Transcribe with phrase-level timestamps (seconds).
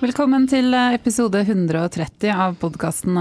[0.00, 3.18] Velkommen til episode 130 av podkasten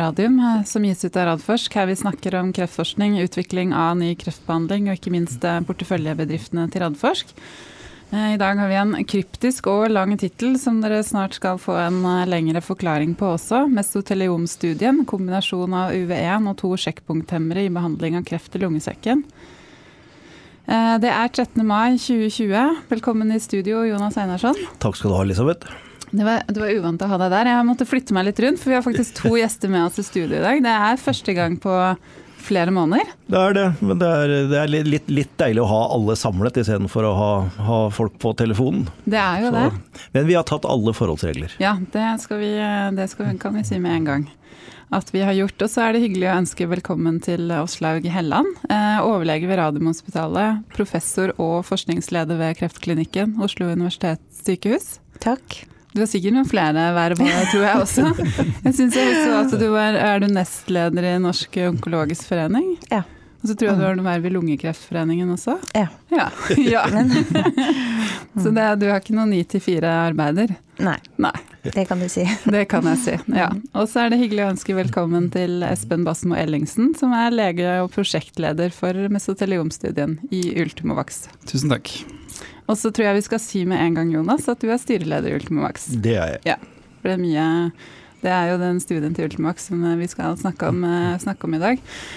[0.00, 1.74] Radium, som gis ut av Radforsk.
[1.76, 7.34] Her vi snakker om kreftforskning, utvikling av ny kreftbehandling og ikke minst porteføljebedriftene til Radforsk.
[8.08, 12.00] I dag har vi en kryptisk og lang tittel som dere snart skal få en
[12.32, 13.66] lengre forklaring på også.
[13.68, 19.26] Mesoteliomstudien, kombinasjon av UV1 og to sjekkpunkthemmere i behandling av kreft i lungesekken.
[20.64, 21.60] Det er 13.
[21.68, 22.88] mai 2020.
[22.94, 24.56] Velkommen i studio, Jonas Einarsson.
[24.80, 25.84] Takk skal du ha, Elisabeth.
[26.10, 27.50] Det var, det var, uvant å ha deg der.
[27.52, 30.06] Jeg måtte flytte meg litt rundt, for vi har faktisk to gjester med oss i
[30.06, 30.62] studio i dag.
[30.64, 31.74] Det er første gang på
[32.48, 33.10] flere måneder.
[33.28, 36.62] Det er det, men det er, det er litt, litt, deilig å ha alle samlet
[36.62, 37.30] istedenfor å ha,
[37.66, 38.86] ha folk på telefonen.
[39.04, 40.02] Det er jo Så, det.
[40.16, 41.58] Men vi har tatt alle forholdsregler.
[41.60, 42.54] Ja, det, skal vi,
[42.96, 44.28] det skal, kan vi si med en gang
[44.94, 45.60] at vi har gjort.
[45.60, 50.64] Og så er det hyggelig å ønske velkommen til Åslaug Helland, eh, overlege ved Radiumhospitalet,
[50.72, 54.96] professor og forskningsleder ved Kreftklinikken Oslo universitetssykehus.
[55.20, 55.64] Takk.
[55.94, 57.20] Du har sikkert noen flere verv
[57.52, 58.08] tror jeg også.
[58.66, 62.74] Jeg syns jeg så at du er, er du nestleder i Norsk onkologisk forening.
[62.92, 63.04] Ja.
[63.38, 65.54] Og så tror jeg du har noe verv i Lungekreftforeningen også.
[65.76, 65.86] Ja.
[66.10, 66.26] ja.
[66.74, 66.82] ja.
[68.42, 70.56] så det, du har ikke noen ni til fire-arbeider?
[70.82, 70.96] Nei.
[71.22, 71.34] Nei.
[71.62, 72.24] Det kan du si.
[72.54, 73.48] Det kan jeg si, ja.
[73.78, 77.78] Og så er det hyggelig å ønske velkommen til Espen Basmo Ellingsen, som er lege
[77.84, 81.26] og prosjektleder for mesoteliomstudien i Ultimovax.
[81.46, 81.94] Tusen takk.
[82.68, 85.32] Og så tror jeg vi skal si med en gang, Jonas, at du er styreleder
[85.32, 85.84] i Ultimavaks.
[85.96, 86.42] Det er jeg.
[86.52, 86.58] Ja,
[87.00, 87.46] for det er mye
[88.18, 90.80] det er jo den studien til Ultimax som vi skal snakke om,
[91.22, 91.76] snakke om i dag.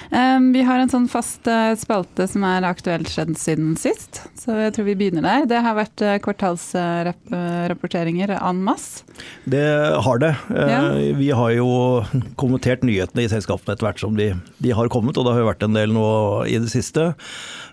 [0.09, 1.45] Um, vi har en sånn fast
[1.77, 5.45] spalte som er aktuelt skjedd siden sist, så jeg tror vi begynner der.
[5.51, 9.03] Det har vært kvartalsrapporteringer en masse.
[9.45, 9.61] Det
[10.01, 10.33] har det.
[10.49, 10.97] Ja.
[11.21, 12.01] Vi har jo
[12.41, 15.51] kommentert nyhetene i selskapene etter hvert som de, de har kommet, og det har jo
[15.51, 16.07] vært en del nå
[16.49, 17.13] i det siste.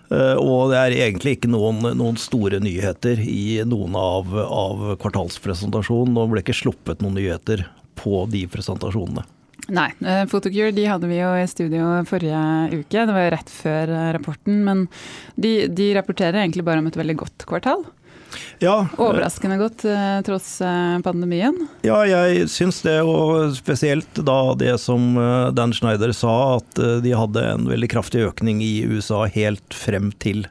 [0.09, 6.15] Og det er egentlig ikke noen, noen store nyheter i noen av, av kvartalspresentasjonen.
[6.17, 7.67] Nå ble ikke sluppet noen nyheter
[7.99, 9.25] på de presentasjonene.
[9.69, 9.91] Nei.
[10.31, 12.41] Photocure de hadde vi jo i studio forrige
[12.73, 14.63] uke, det var jo rett før rapporten.
[14.65, 14.85] Men
[15.37, 17.85] de, de rapporterer egentlig bare om et veldig godt kvartal.
[18.61, 19.85] Ja, Overraskende godt
[20.27, 20.49] tross
[21.05, 21.55] pandemien?
[21.85, 22.97] Ja, jeg syns det.
[23.07, 25.15] Og spesielt da det som
[25.55, 30.45] Dan Schneider sa, at de hadde en veldig kraftig økning i USA helt frem til,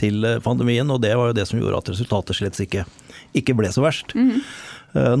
[0.00, 0.88] til pandemien.
[0.94, 2.86] Og det var jo det som gjorde at resultatet slett ikke,
[3.36, 4.14] ikke ble så verst.
[4.16, 4.40] Mm.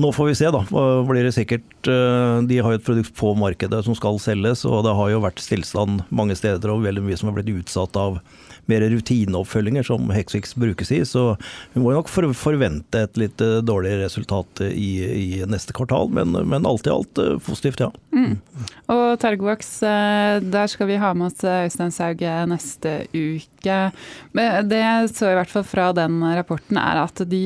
[0.00, 0.62] Nå får vi se, da.
[1.04, 1.88] Blir det sikkert
[2.48, 5.42] De har jo et produkt på markedet som skal selges, og det har jo vært
[5.44, 8.16] stillstand mange steder og veldig mye som har blitt utsatt av
[8.68, 11.00] mer rutineoppfølginger, som Hexfix brukes i.
[11.08, 11.36] Så
[11.72, 16.88] vi må nok forvente et litt dårligere resultat i, i neste kvartal, men, men, alt
[16.88, 17.88] i alt positivt, ja.
[18.12, 18.36] Mm.
[18.92, 19.70] Og Tergovax,
[20.44, 23.78] der skal vi ha med oss Øystein Sauge neste uke.
[24.36, 27.42] Det jeg så i hvert fall fra den rapporten, er at de,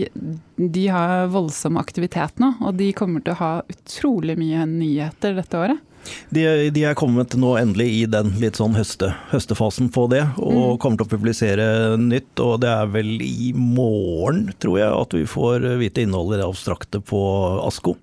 [0.56, 5.58] de har voldsom aktivitet nå, og de kommer til å ha utrolig mye nyheter dette
[5.58, 5.88] året.
[6.34, 6.42] De,
[6.74, 10.78] de, er kommet nå endelig i den litt sånn høste, høstefasen på det, og mm.
[10.82, 11.66] kommer til å publisere
[12.00, 12.32] nytt.
[12.42, 16.48] Og det er vel i morgen, tror jeg, at vi får vite innholdet i det
[16.48, 17.20] abstrakte på
[17.68, 17.94] ASKO.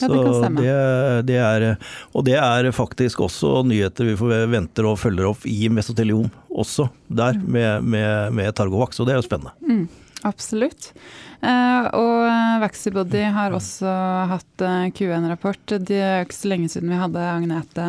[0.00, 0.62] Ja, det kan stemme.
[0.62, 0.76] Det,
[1.28, 1.66] det er,
[2.12, 7.38] og det er faktisk også nyheter vi venter og følger opp i mesoteliom også, der,
[7.38, 7.50] mm.
[7.56, 9.54] med, med, med Targovax, og det er jo spennende.
[9.66, 9.84] Mm,
[10.28, 10.92] absolutt.
[11.42, 13.90] Uh, og Vaxibody har også
[14.30, 15.74] hatt uh, Q1-rapport.
[15.82, 17.86] Det er ikke så lenge siden vi hadde Agnete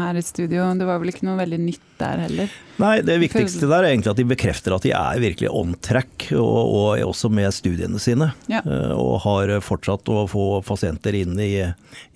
[0.00, 0.72] her i studio.
[0.74, 2.56] Det var vel ikke noe veldig nytt der heller?
[2.82, 6.26] Nei, det viktigste der er egentlig at de bekrefter at de er virkelig on track,
[6.34, 8.32] og, og også med studiene sine.
[8.52, 8.60] Ja.
[8.98, 11.52] Og har fortsatt å få pasienter inn i,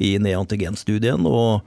[0.03, 1.63] i neantigenstudien, og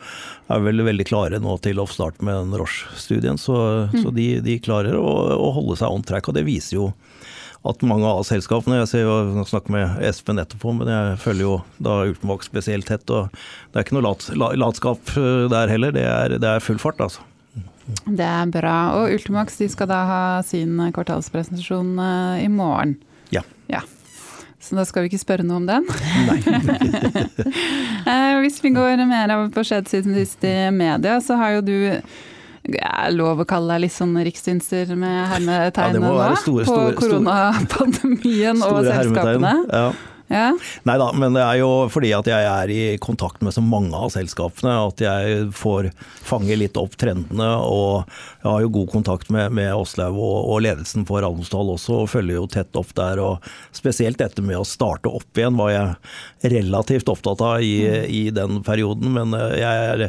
[0.52, 3.40] er vel veldig klare nå til oppstart med den Roche-studien.
[3.42, 3.56] Så,
[3.88, 4.02] mm.
[4.04, 6.92] så de, de, klarer å, å holde seg on track, og det viser jo
[7.64, 11.54] at mange av selskapene Jeg ser jo, snakker med Espen etterpå, men jeg følger jo
[11.84, 13.08] da Ultimax spesielt tett.
[13.10, 13.32] og
[13.72, 14.28] Det er ikke noe lat,
[14.60, 15.14] latskap
[15.54, 15.96] der heller.
[15.96, 17.24] Det er, det er full fart, altså.
[18.06, 18.78] Det er bra.
[19.00, 21.96] Og Ultimax de skal da ha sin kvartalspresentasjon
[22.44, 22.98] i morgen.
[23.36, 23.46] Ja.
[23.72, 23.84] ja.
[24.64, 25.88] Så da skal vi ikke spørre noe om den?
[26.28, 26.38] Nei.
[28.44, 31.78] Hvis vi går mer av på skjedd siden sist i media, så har jo du
[32.72, 36.14] er lov å kalle deg litt sånn rikssynser med hermetegn ja, nå?
[36.68, 39.56] På koronapandemien og selskapene?
[39.68, 39.88] Ja.
[40.32, 40.54] Ja.
[40.88, 43.94] Nei da, men det er jo fordi at jeg er i kontakt med så mange
[43.98, 45.90] av selskapene at jeg får
[46.24, 47.50] fange litt opp trendene.
[47.68, 48.08] Og
[48.42, 52.12] jeg har jo god kontakt med, med Åslaug og, og, ledelsen på Almsdal også, og
[52.14, 53.22] følger jo tett opp der.
[53.24, 57.76] Og spesielt dette med å starte opp igjen var jeg relativt opptatt av i,
[58.08, 59.14] i den perioden.
[59.18, 60.06] Men eh, jeg er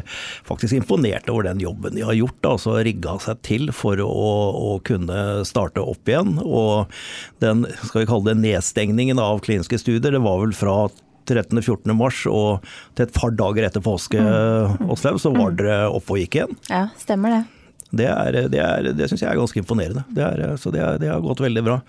[0.47, 2.51] faktisk imponert over den jobben de har gjort.
[2.55, 6.37] altså Rigga seg til for å, å kunne starte opp igjen.
[6.39, 6.87] Og
[7.43, 10.75] den skal vi kalle det nedstengningen av kliniske studier det var vel fra
[11.25, 11.93] 13.-14.
[11.97, 12.65] mars og
[12.97, 14.85] til et par dager etter påske, mm.
[14.93, 16.57] Åslaug, så var dere oppe og gikk igjen.
[16.69, 17.41] Ja, stemmer det.
[17.95, 20.03] Det, er, det, er, det syns jeg er ganske imponerende.
[20.13, 21.79] Det er, så det, det har gått veldig bra.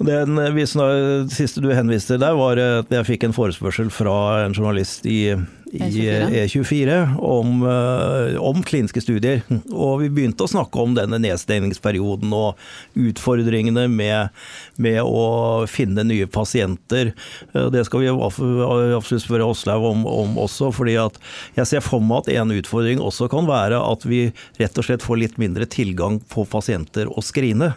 [0.00, 5.34] Den siste du henviste der, var at jeg fikk en forespørsel fra en journalist i,
[5.76, 6.06] i
[6.40, 9.44] E24 e om, eh, om, kliniske studier.
[9.68, 12.56] Og vi begynte å snakke om denne nedstengningsperioden og
[12.96, 14.32] utfordringene med,
[14.80, 17.12] med å finne nye pasienter.
[17.52, 21.20] Eh, det skal vi absolutt spørre Åslaug om, om, også, fordi at
[21.60, 25.04] jeg ser for meg at en utfordring også kan være at vi rett og slett
[25.04, 27.74] får litt mindre tilgang på pasienter å skrine.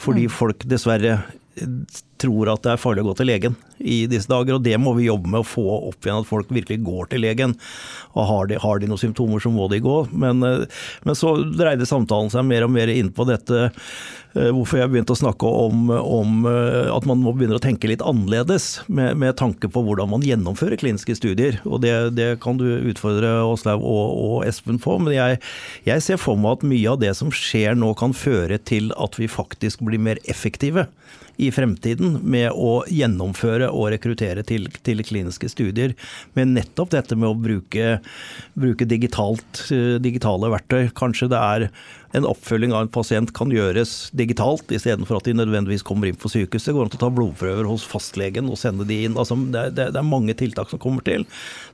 [0.00, 0.38] Fordi mm.
[0.40, 1.20] folk dessverre
[2.20, 4.94] tror at det er farlig å gå til legen i disse dager, og det må
[4.96, 7.56] vi jobbe med å få opp igjen, at folk virkelig går til legen.
[8.16, 9.96] Og har de, har de noen symptomer, så må de gå.
[10.16, 14.80] Men, eh, men, så dreide samtalen seg mer og mer inn på dette, eh, hvorfor
[14.80, 18.70] jeg begynte å snakke om, om eh, at man må begynne å tenke litt annerledes,
[18.88, 21.60] med, med, tanke på hvordan man gjennomfører kliniske studier.
[21.68, 25.42] Og det, det kan du utfordre Åslaug og, og, Espen på, men jeg,
[25.84, 29.20] jeg ser for meg at mye av det som skjer nå, kan føre til at
[29.20, 30.88] vi faktisk blir mer effektive
[31.36, 35.94] i fremtiden med å gjennomføre og rekruttere til, til kliniske studier.
[36.38, 37.98] Med nettopp dette med å bruke,
[38.56, 40.90] bruke digitalt, eh, digitale verktøy.
[40.96, 41.68] Kanskje det er
[42.16, 46.30] en oppfølging av en pasient kan gjøres digitalt, istedenfor at de nødvendigvis kommer inn på
[46.32, 46.72] sykehuset.
[46.72, 49.18] Går an å ta blodprøver hos fastlegen og sende de inn.
[49.20, 51.26] Altså, det, det, det, er mange tiltak som kommer til.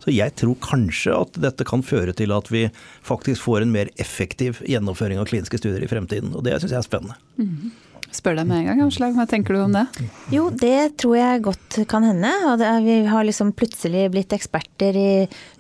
[0.03, 2.67] Så jeg tror kanskje at dette kan føre til at vi
[3.07, 6.35] faktisk får en mer effektiv gjennomføring av kliniske studier i fremtiden.
[6.35, 7.19] Og det syns jeg er spennende.
[7.39, 9.17] Mm -hmm spør deg med en gang, Aslag.
[9.17, 9.87] Hva tenker du om det?
[10.35, 12.31] Jo, det tror jeg godt kan hende.
[12.55, 15.13] Er, vi har liksom plutselig blitt eksperter i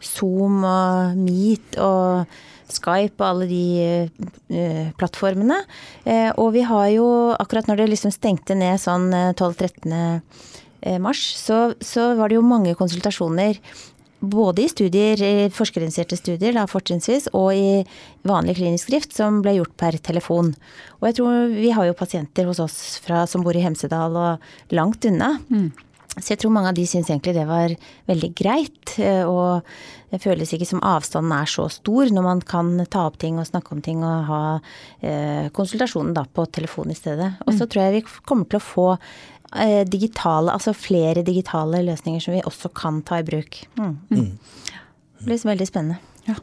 [0.04, 2.32] Zoom og Meet og
[2.72, 3.64] Skype og alle de
[4.08, 5.60] uh, plattformene.
[6.06, 7.06] Uh, og vi har jo,
[7.36, 9.96] akkurat når det liksom stengte ned sånn 12.13.
[10.82, 13.60] Uh, mars, så, så, var det jo mange konsultasjoner
[14.22, 15.22] både i studier,
[15.54, 17.82] forskerinitierte studier da, fortrinnsvis, og i
[18.28, 20.52] vanlig klinisk drift som ble gjort per telefon.
[21.00, 24.74] Og jeg tror vi har jo pasienter hos oss fra, som bor i Hemsedal og
[24.74, 25.34] langt unna.
[25.50, 25.72] Mm.
[26.12, 27.72] Så jeg tror mange av de syns egentlig det var
[28.10, 28.94] veldig greit.
[29.00, 29.64] Eh, og
[30.12, 33.48] det føles ikke som avstanden er så stor når man kan ta opp ting og
[33.48, 34.42] snakke om ting og ha
[35.00, 37.30] eh, konsultasjonen da på telefon i stedet.
[37.46, 37.70] Og så mm.
[37.72, 38.86] tror jeg vi kommer til å få
[39.88, 43.58] digitale, altså flere digitale løsninger som vi også kan ta i bruk.
[43.76, 43.98] Mm.
[44.08, 44.30] Mm.
[45.18, 45.98] Det blir veldig spennende.
[46.26, 46.34] Ja.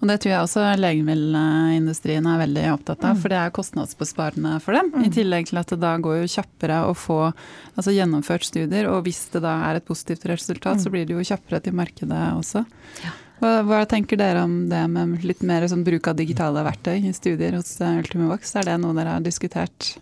[0.00, 3.22] Og det tror jeg også legemiddelindustrien er veldig opptatt av, mm.
[3.22, 4.90] for det er kostnadsbesparende for dem.
[4.94, 5.06] Mm.
[5.06, 9.04] I tillegg til at det da går jo kjappere å få altså gjennomført studier, og
[9.06, 10.84] hvis det da er et positivt resultat, mm.
[10.84, 12.64] så blir det jo kjappere til markedet også.
[13.04, 13.16] Ja.
[13.40, 17.12] Hva, hva, tenker dere om det med litt mer sånn bruk av digitale verktøy i
[17.16, 18.52] studier hos Ultimovax?
[18.60, 19.94] Er det noe dere har diskutert?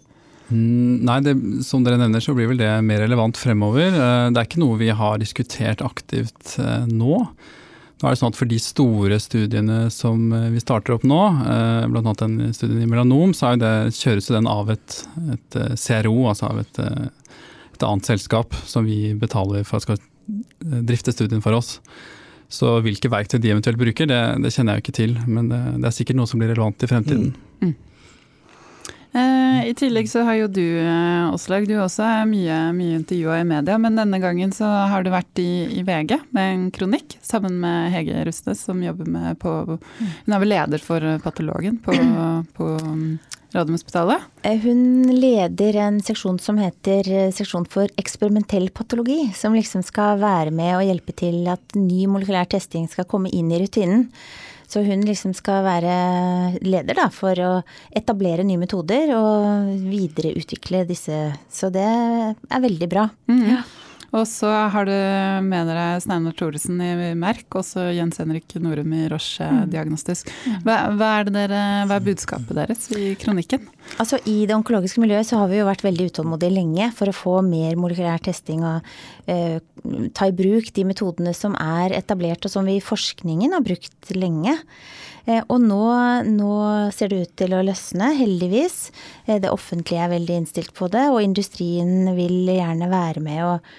[0.49, 1.35] Mm, nei, det,
[1.67, 3.93] som dere nevner så blir vel det mer relevant fremover.
[3.93, 7.23] Eh, det er ikke noe vi har diskutert aktivt eh, nå.
[7.99, 11.21] Nå er det sånn at For de store studiene som eh, vi starter opp nå,
[11.93, 12.15] bl.a.
[12.23, 15.00] den studien i melanom, så det, kjøres den av et,
[15.35, 20.00] et CRO, altså av et, et, annet selskap som vi betaler for at skal
[20.89, 21.77] drifte studien for oss.
[22.49, 25.15] Så hvilke verktøy de eventuelt bruker, det, det kjenner jeg jo ikke til.
[25.29, 27.35] Men det, det, er sikkert noe som blir relevant i fremtiden.
[27.61, 27.69] Mm.
[27.69, 27.88] Mm.
[29.13, 30.65] Eh, I tillegg så har jo du,
[31.33, 35.05] Åslaug, eh, du også er mye, mye intervjua i media, men denne gangen så har
[35.05, 39.38] du vært i, i, VG med en kronikk sammen med Hege Rustnes, som jobber med
[39.41, 41.95] på Hun er vel leder for Patologen på,
[42.59, 43.07] på um,
[43.55, 44.27] Radiumhospitalet?
[44.45, 50.53] Eh, hun leder en seksjon som heter Seksjon for eksperimentell patologi, som liksom skal være
[50.53, 54.11] med og hjelpe til at ny molekylær testing skal komme inn i rutinen.
[54.69, 55.97] Så hun liksom skal være
[56.61, 57.53] leder da, for å
[57.97, 61.21] etablere nye metoder og videreutvikle disse.
[61.49, 63.09] Så det er veldig bra.
[63.33, 63.45] Mm.
[63.57, 63.63] Ja.
[64.17, 64.95] Og så har du
[65.45, 69.67] med dere Steinar Thoresen i Merk, og så Jens Henrik Norum i Roche mm.
[69.73, 70.31] Diagnostisk.
[70.65, 73.67] Hva, hva, er dere, hva, er budskapet deres i kronikken?
[74.01, 77.17] Altså I det onkologiske miljøet så har vi jo vært veldig utålmodige lenge for å
[77.17, 78.89] få mer molekylær testing og
[79.28, 84.12] ta i bruk de metodene som er etablert og som vi i forskningen har brukt
[84.16, 84.54] lenge.
[85.28, 85.85] Eh, og nå,
[86.25, 86.52] nå,
[86.94, 88.88] ser det ut til å løsne, heldigvis.
[89.26, 93.73] Eh, det offentlige er veldig innstilt på det, og industrien vil gjerne være med og,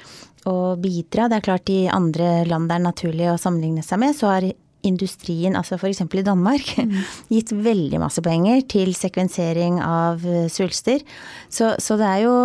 [0.51, 1.29] og bidra.
[1.29, 4.49] Det er klart i andre land det er naturlig å sammenligne seg med, så har
[4.85, 6.05] industrien, altså f.eks.
[6.05, 6.99] i Danmark, mm.
[7.33, 11.01] gitt veldig masse penger til sekvensering av eh, svulster.
[11.49, 12.35] Så, så, det er jo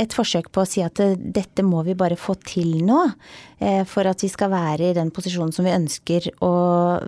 [0.00, 3.02] et forsøk på å si at dette må vi bare få til nå.
[3.62, 6.54] Eh, for at vi skal være i den posisjonen som vi ønsker å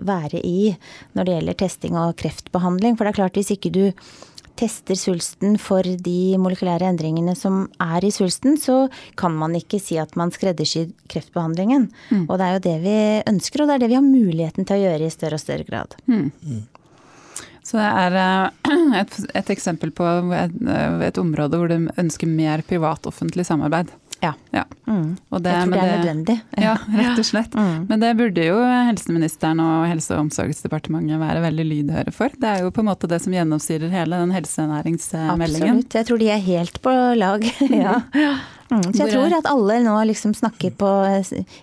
[0.05, 0.71] være i
[1.17, 2.95] når det gjelder testing og kreftbehandling.
[2.95, 3.83] For det er klart hvis ikke du
[4.55, 8.85] tester svulsten for de molekylære endringene som er i svulsten, så
[9.19, 11.89] kan man ikke si at man skreddersyr kreftbehandlingen.
[12.11, 12.23] Mm.
[12.29, 12.95] Og det er jo det vi
[13.33, 15.67] ønsker, og det er det vi har muligheten til å gjøre i større og større
[15.67, 15.97] grad.
[16.07, 16.63] Mm.
[17.65, 20.07] Så det er eh, et, et eksempel på
[20.37, 20.57] et,
[21.09, 23.93] et, område hvor du ønsker mer privat-offentlig samarbeid.
[24.23, 24.31] Ja.
[24.55, 24.63] ja.
[24.87, 25.15] Mm.
[25.15, 26.35] Det, jeg tror det er det, nødvendig.
[26.65, 27.57] Ja, rett og slett.
[27.57, 27.85] Mm.
[27.89, 28.57] Men det burde jo
[28.89, 32.33] helseministeren og Helse- og omsorgsdepartementet være veldig lydhøre for.
[32.41, 35.81] Det er jo på en måte det som gjennomsyrer hele den helsenæringsmeldingen.
[35.81, 35.99] Absolutt.
[35.99, 37.49] Jeg tror de er helt på lag.
[37.83, 37.97] ja.
[38.75, 40.91] Mm, så jeg tror at alle nå liksom snakker på,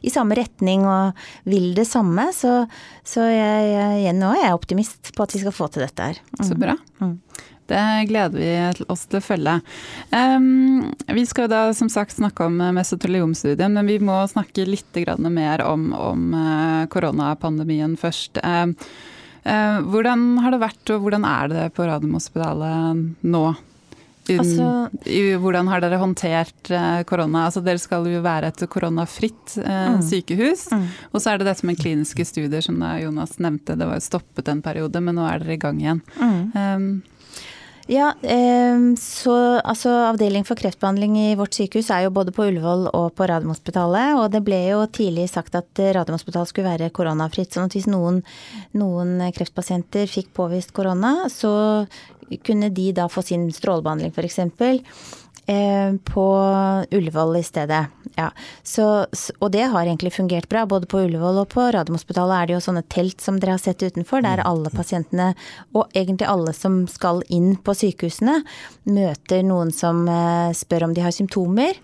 [0.01, 2.29] i samme retning og vil det samme.
[2.37, 2.63] Så,
[3.05, 3.73] så jeg,
[4.07, 6.21] jeg, nå er jeg optimist på at vi skal få til dette her.
[6.39, 6.45] Mm.
[6.49, 6.77] Så bra.
[7.03, 7.17] Mm.
[7.73, 9.55] Det gleder vi oss til å følge.
[10.11, 14.99] Um, vi skal da som sagt snakke om mesoteliomstudien, men vi må snakke litt
[15.31, 18.43] mer om, om uh, koronapandemien først.
[18.45, 18.75] Um,
[19.47, 23.45] uh, hvordan har det vært, og hvordan er det på Radiumhospitalet nå?
[24.31, 24.67] Altså,
[25.43, 26.71] hvordan har dere håndtert
[27.11, 27.47] korona?
[27.49, 30.03] Altså, dere skal jo være et koronafritt eh, mm.
[30.07, 30.69] sykehus.
[30.71, 30.85] Mm.
[31.11, 33.79] Og så er det dette med kliniske studier, som Jonas nevnte.
[33.79, 36.05] Det var stoppet en periode, men nå er dere i gang igjen.
[36.21, 36.45] Mm.
[36.55, 36.93] Um,
[37.91, 38.13] ja,
[39.01, 43.27] så altså avdeling for kreftbehandling i vårt sykehus er jo både på Ullevål og på
[43.27, 44.15] Radiumhospitalet.
[44.21, 47.51] Og det ble jo tidlig sagt at Radiumhospitalet skulle være koronafritt.
[47.53, 48.23] sånn at hvis noen,
[48.79, 51.53] noen kreftpasienter fikk påvist korona, så
[52.37, 54.39] kunne de da få sin strålebehandling f.eks.
[55.47, 56.27] Eh, på
[56.91, 57.87] Ullevål i stedet.
[58.15, 58.31] Ja.
[58.63, 59.07] Så,
[59.39, 60.63] og det har egentlig fungert bra.
[60.67, 63.83] Både på Ullevål og på Radiumhospitalet er det jo sånne telt som dere har sett
[63.83, 64.47] utenfor, der mm.
[64.47, 65.33] alle pasientene,
[65.75, 68.39] og egentlig alle som skal inn på sykehusene,
[68.87, 71.81] møter noen som eh, spør om de har symptomer.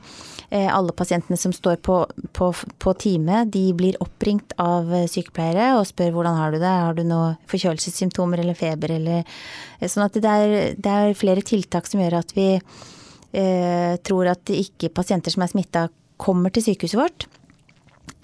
[0.54, 1.96] Eh, alle pasientene som står på,
[2.38, 6.94] på, på time, de blir oppringt av sykepleiere og spør hvordan har du det, har
[6.94, 9.42] du noe forkjølelsessymptomer eller feber eller
[9.78, 12.48] Sånn at det er, det er flere tiltak som gjør at vi
[13.32, 17.26] tror at ikke pasienter som er smitta, kommer til sykehuset vårt.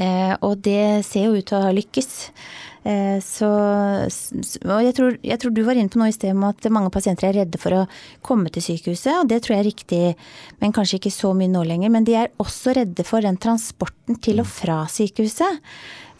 [0.01, 2.11] Eh, og det ser jo ut til å ha lykkes.
[2.85, 6.45] Eh, så Og jeg tror, jeg tror, du var inne på noe i sted om
[6.51, 7.87] at mange pasienter er redde for å
[8.21, 10.03] komme til sykehuset, og det tror jeg er riktig,
[10.61, 11.93] men kanskje ikke så mye nå lenger.
[11.95, 15.63] Men de er også redde for den transporten til og fra sykehuset.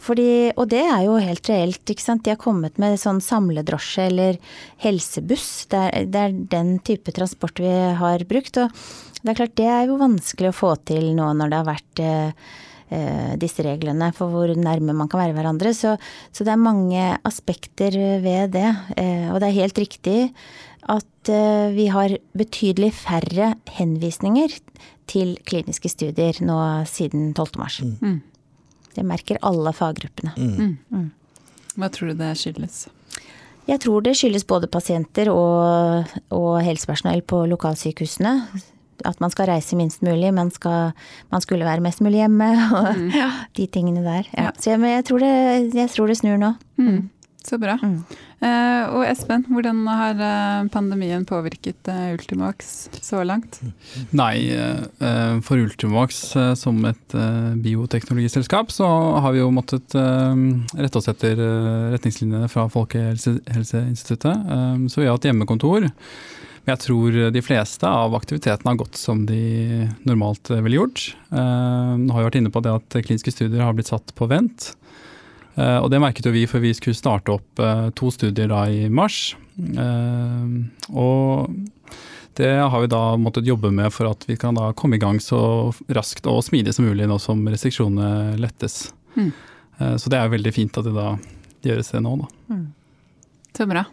[0.05, 2.25] Fordi, og det er jo helt reelt, ikke sant.
[2.25, 4.37] De har kommet med sånn samledrosje eller
[4.83, 5.65] helsebuss.
[5.71, 8.59] Det er, det er, den type transport vi har brukt.
[8.61, 11.69] Og det er klart det er jo vanskelig å få til nå når det har
[11.71, 12.53] vært eh,
[13.41, 15.71] disse reglene for hvor nærme man kan være hverandre.
[15.73, 15.95] Så,
[16.31, 18.67] så det er mange aspekter ved det.
[18.97, 20.19] Eh, og det er helt riktig
[20.85, 24.53] at eh, vi har betydelig færre henvisninger
[25.09, 26.57] til kliniske studier nå
[26.89, 27.57] siden 12.
[27.61, 27.79] mars.
[27.81, 28.21] Mm.
[28.95, 30.35] Det merker alle faggruppene.
[30.37, 30.53] Mm.
[30.55, 30.75] mm.
[30.91, 31.09] Mm.
[31.75, 32.85] Hva tror du det skyldes?
[33.65, 38.35] Jeg tror det skyldes både pasienter og, og helsepersonell på lokalsykehusene.
[39.03, 40.93] At man skal reise minst mulig, man, skal,
[41.33, 43.11] man skulle være mest mulig hjemme og mm.
[43.57, 44.29] de tingene der.
[44.37, 44.53] Ja.
[44.59, 45.33] Så jeg, jeg, tror det,
[45.75, 46.55] jeg, tror det, snur nå.
[46.79, 47.03] Mm.
[47.45, 47.75] Så bra.
[47.77, 47.99] Mm.
[48.45, 53.61] Uh, og Espen, hvordan har eh, pandemien påvirket uh, Ultimax så langt?
[54.17, 56.19] Nei, uh, for Ultimax
[56.59, 57.15] som et
[57.63, 58.87] bioteknologiselskap, så
[59.23, 61.39] har vi jo måttet rette oss etter
[61.93, 64.89] retningslinjene fra Folkehelseinstituttet.
[64.91, 65.87] Så vi har hatt hjemmekontor.
[66.65, 71.03] Men jeg tror de fleste av aktivitetene har gått som de normalt ville gjort.
[71.29, 74.71] Nå har vi vært inne på det at kliniske studier har blitt satt på vent.
[75.55, 78.65] Eh, og det merket jo vi, for vi skulle starte opp eh, to studier da
[78.67, 79.35] i mars.
[79.55, 80.55] Eh,
[80.91, 81.55] og
[82.35, 85.21] det har vi da måttet jobbe med for at vi kan da komme i gang
[85.23, 88.89] så raskt og smidig som mulig nå som restriksjonene lettes.
[89.15, 89.29] Mm.
[89.99, 91.13] Så det er veldig fint at det da
[91.63, 92.27] gjøres det nå, da.
[92.51, 92.65] Mm.
[93.55, 93.85] Så bra.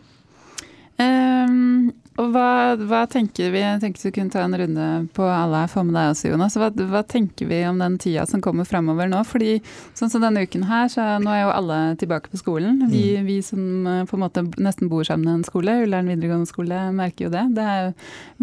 [0.98, 5.62] Um, og hva, hva, tenker vi Jeg tenkte du kunne ta en runde på alle
[5.62, 6.56] her, få med deg også, Jonas.
[6.60, 9.22] Hva, hva, tenker vi om den tida som kommer fremover nå?
[9.28, 9.54] Fordi
[9.96, 12.82] sånn som denne uken her, så nå er jo alle tilbake på skolen.
[12.92, 13.28] Vi, mm.
[13.28, 16.82] vi som eh, på en måte nesten bor sammen i en skole, Ullern videregående skole,
[16.96, 17.46] merker jo det.
[17.56, 17.94] Det er jo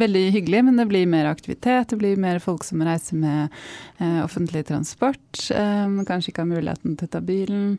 [0.06, 1.92] veldig hyggelig, men det blir mer aktivitet.
[1.94, 3.60] Det blir mer folk som reiser med
[4.00, 5.30] eh, offentlig transport.
[5.54, 7.78] Eh, kanskje ikke har muligheten til å ta bilen.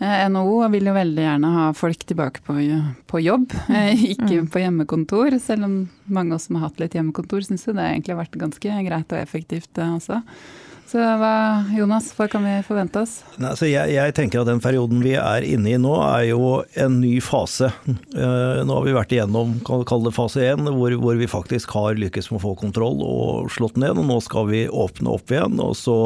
[0.00, 2.54] Eh, NHO vil jo veldig gjerne ha folk tilbake på,
[3.10, 4.46] på jobb, eh, ikke mm.
[4.48, 5.19] på hjemmekontor.
[5.42, 8.40] Selv om mange av oss som har hatt litt hjemmekontor, syns det egentlig har vært
[8.40, 10.22] ganske greit og effektivt også.
[10.90, 13.20] Så hva, Jonas, hva kan vi forvente oss?
[13.38, 16.48] Nei, jeg, jeg, tenker at den perioden vi er inne i nå, er jo
[16.82, 17.68] en ny fase.
[17.86, 22.00] Uh, nå har vi vært igjennom kall det fase én, hvor, hvor, vi faktisk har
[22.00, 24.02] lykkes med å få kontroll og slått ned.
[24.02, 25.62] og Nå skal vi åpne opp igjen.
[25.62, 26.00] og så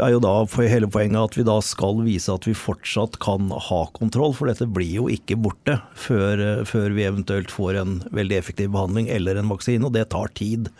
[0.00, 0.32] er jo da
[0.70, 4.68] hele poenget at vi da skal vise at vi fortsatt kan ha kontroll, for dette
[4.70, 9.52] blir jo ikke borte før, før vi eventuelt får en veldig effektiv behandling eller en
[9.52, 10.72] vaksine, og det tar tid.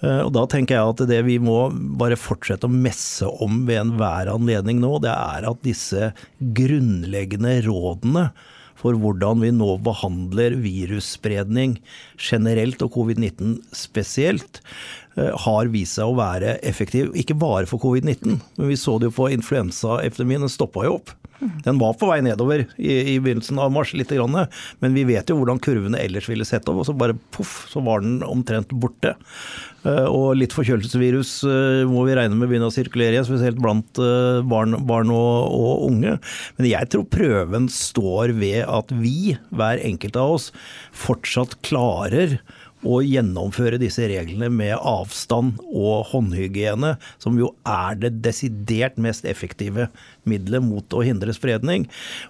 [0.00, 1.58] Eh, og Da tenker jeg at det vi må
[2.00, 8.30] bare fortsette å messe om ved enhver anledning nå, det er at disse grunnleggende rådene
[8.80, 11.76] for hvordan vi nå behandler virusspredning
[12.16, 17.10] generelt og covid-19 spesielt, eh, har vist seg å være effektiv.
[17.18, 20.44] Ikke bare for covid-19, men vi så det jo på influensaepidemien.
[20.46, 21.14] Den stoppa jo opp.
[21.64, 25.38] Den var på vei nedover i, i begynnelsen av mars, litt, men vi vet jo
[25.38, 29.14] hvordan kurvene ellers ville sett opp, og så bare poff, så var den omtrent borte.
[29.86, 34.00] Eh, og litt forkjølelsesvirus eh, må vi regne med begynner å sirkulere igjen, spesielt blant
[34.02, 36.18] eh, barn, barn og, og, unge.
[36.58, 40.50] Men jeg tror prøven står ved at vi, hver enkelt av oss,
[41.06, 42.40] fortsatt klarer
[42.86, 49.90] å gjennomføre disse reglene med avstand og håndhygiene, som jo er det desidert mest effektive
[50.28, 51.86] middelet mot å hindre spredning.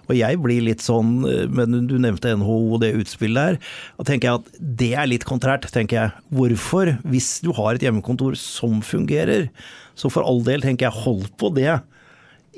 [0.09, 3.59] Og jeg blir litt sånn, men du nevnte NHO og det utspillet der.
[3.97, 6.25] og tenker jeg at det er litt kontrært, tenker jeg.
[6.35, 9.49] Hvorfor, hvis du har et hjemmekontor som fungerer,
[9.95, 11.79] så for all del tenker jeg hold på det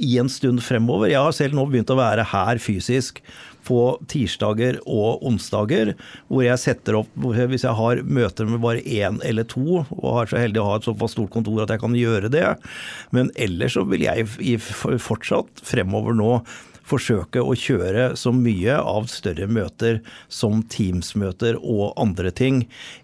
[0.02, 1.12] i en stund fremover.
[1.12, 3.22] Jeg har selv nå begynt å være her fysisk
[3.68, 3.80] på
[4.12, 5.94] tirsdager og onsdager,
[6.28, 10.32] hvor jeg setter opp Hvis jeg har møter med bare én eller to, og er
[10.32, 12.46] så heldig å ha et såpass stort kontor at jeg kan gjøre det,
[13.16, 14.28] men ellers så vil jeg
[15.02, 16.38] fortsatt fremover nå
[16.88, 20.02] forsøke å kjøre så mye av større møter
[20.32, 22.64] som Teams-møter og andre ting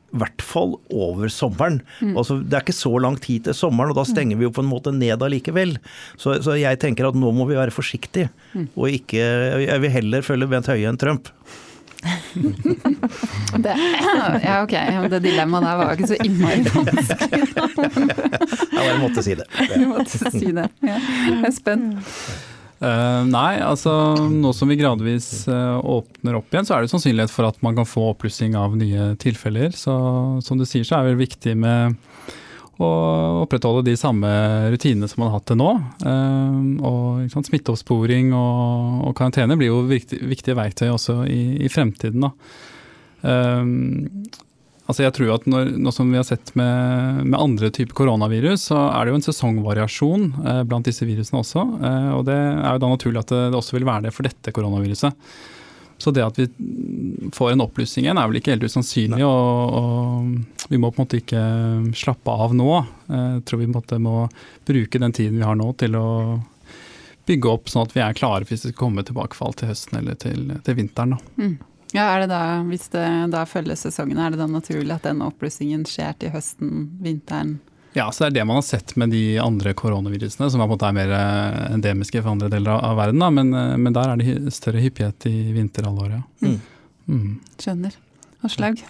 [0.10, 1.80] i hvert fall over sommeren.
[2.02, 2.16] Mm.
[2.18, 4.64] Altså, det er ikke så lang tid til sommeren, og da stenger vi jo på
[4.66, 5.78] en måte ned allikevel.
[6.18, 8.70] Så, så jeg tenker at nå må vi være forsiktige, mm.
[8.76, 9.26] og ikke
[9.70, 11.30] Jeg vil heller følge Bent Høie enn Trump.
[13.58, 13.74] det,
[14.44, 14.76] ja, ok.
[15.10, 17.48] Det dilemmaet der var ikke så innmari vanskelig.
[18.76, 19.48] ja, jeg måtte si det.
[19.76, 20.70] Du måtte si det.
[20.86, 20.96] Ja.
[20.96, 22.16] Jeg er spent.
[22.80, 23.92] Uh, nei, altså
[24.32, 27.76] nå som vi gradvis uh, åpner opp igjen, så er det sannsynlighet for at man
[27.76, 29.76] kan få oppblussing av nye tilfeller.
[29.76, 29.94] Så
[30.46, 31.98] som du sier, så er det viktig med
[32.80, 32.90] å
[33.42, 34.30] opprettholde de samme
[34.72, 35.74] rutinene som man har hatt til nå.
[36.06, 41.72] Uh, og sant, Smitteoppsporing og, og, karantene blir jo viktig, viktige verktøy også i, i
[41.72, 42.30] fremtiden.
[42.30, 42.32] Da.
[44.90, 48.72] Altså jeg tror at når, Nå som vi har sett med, med, andre typer koronavirus,
[48.72, 51.66] så er det jo en sesongvariasjon eh, blant disse virusene også.
[51.78, 54.26] Eh, og Det er jo da naturlig at det, det, også vil være det for
[54.26, 55.30] dette koronaviruset.
[56.00, 56.48] Så det at vi
[57.36, 59.22] får en oppblussing igjen er vel ikke helt usannsynlig.
[59.28, 61.44] Og, og, vi må på en måte ikke
[61.98, 62.70] slappe av nå.
[63.12, 64.16] Eh, jeg tror vi på en måte må
[64.66, 66.08] bruke den tiden vi har nå til å
[67.30, 70.18] bygge opp sånn at vi er klare hvis det skal komme tilbakefall til høsten eller
[70.18, 71.14] til, til vinteren.
[71.14, 71.36] Da.
[71.38, 71.60] Mm.
[71.96, 75.24] Ja, er det da, Hvis det da følger sesongen, er det da naturlig at den
[75.26, 77.58] oppblussingen skjer til høsten, vinteren?
[77.98, 80.76] Ja, så det er det man har sett med de andre koronavirusene, som er på
[80.76, 83.24] en måte er mer eh, endemiske for andre deler av verden.
[83.24, 83.32] Da.
[83.34, 86.22] Men, eh, men der er det større hyppighet i vinterhalvåret.
[86.46, 86.60] Mm.
[87.10, 87.32] Mm.
[87.58, 87.98] Skjønner.
[88.46, 88.84] Aslaug?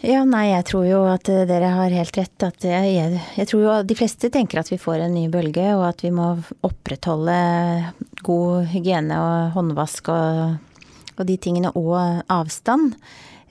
[0.00, 2.44] Ja, nei, jeg tror jo at eh, dere har helt rett.
[2.44, 5.88] At jeg, jeg, tror jo de fleste tenker at vi får en ny bølge, og
[5.88, 6.34] at vi må
[6.66, 7.36] opprettholde
[8.24, 10.58] god hygiene og håndvask og
[11.20, 11.96] og de tingene, og
[12.32, 12.94] avstand.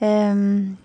[0.04, 0.76] Ehm,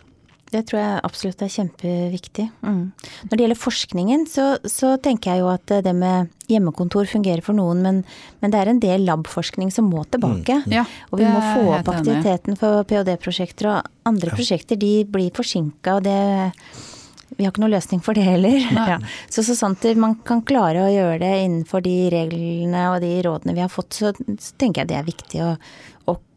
[0.53, 2.45] det tror jeg absolutt er kjempeviktig.
[2.63, 2.83] Mm.
[3.27, 7.57] Når det gjelder forskningen, så, så, tenker jeg jo at det med hjemmekontor fungerer for
[7.57, 8.01] noen, men,
[8.43, 10.61] men det er en del labforskning som må tilbake.
[10.63, 10.75] Mm.
[10.77, 14.37] Ja, og vi må få opp aktiviteten for ph.d.-prosjekter, og andre ja.
[14.37, 16.19] prosjekter de blir forsinka, og det
[17.35, 18.61] vi har ikke noen løsning for det heller.
[18.85, 18.99] Ja.
[19.33, 23.55] Så så sant man kan klare å gjøre det innenfor de reglene og de rådene
[23.57, 25.55] vi har fått, så, så tenker jeg det er viktig å,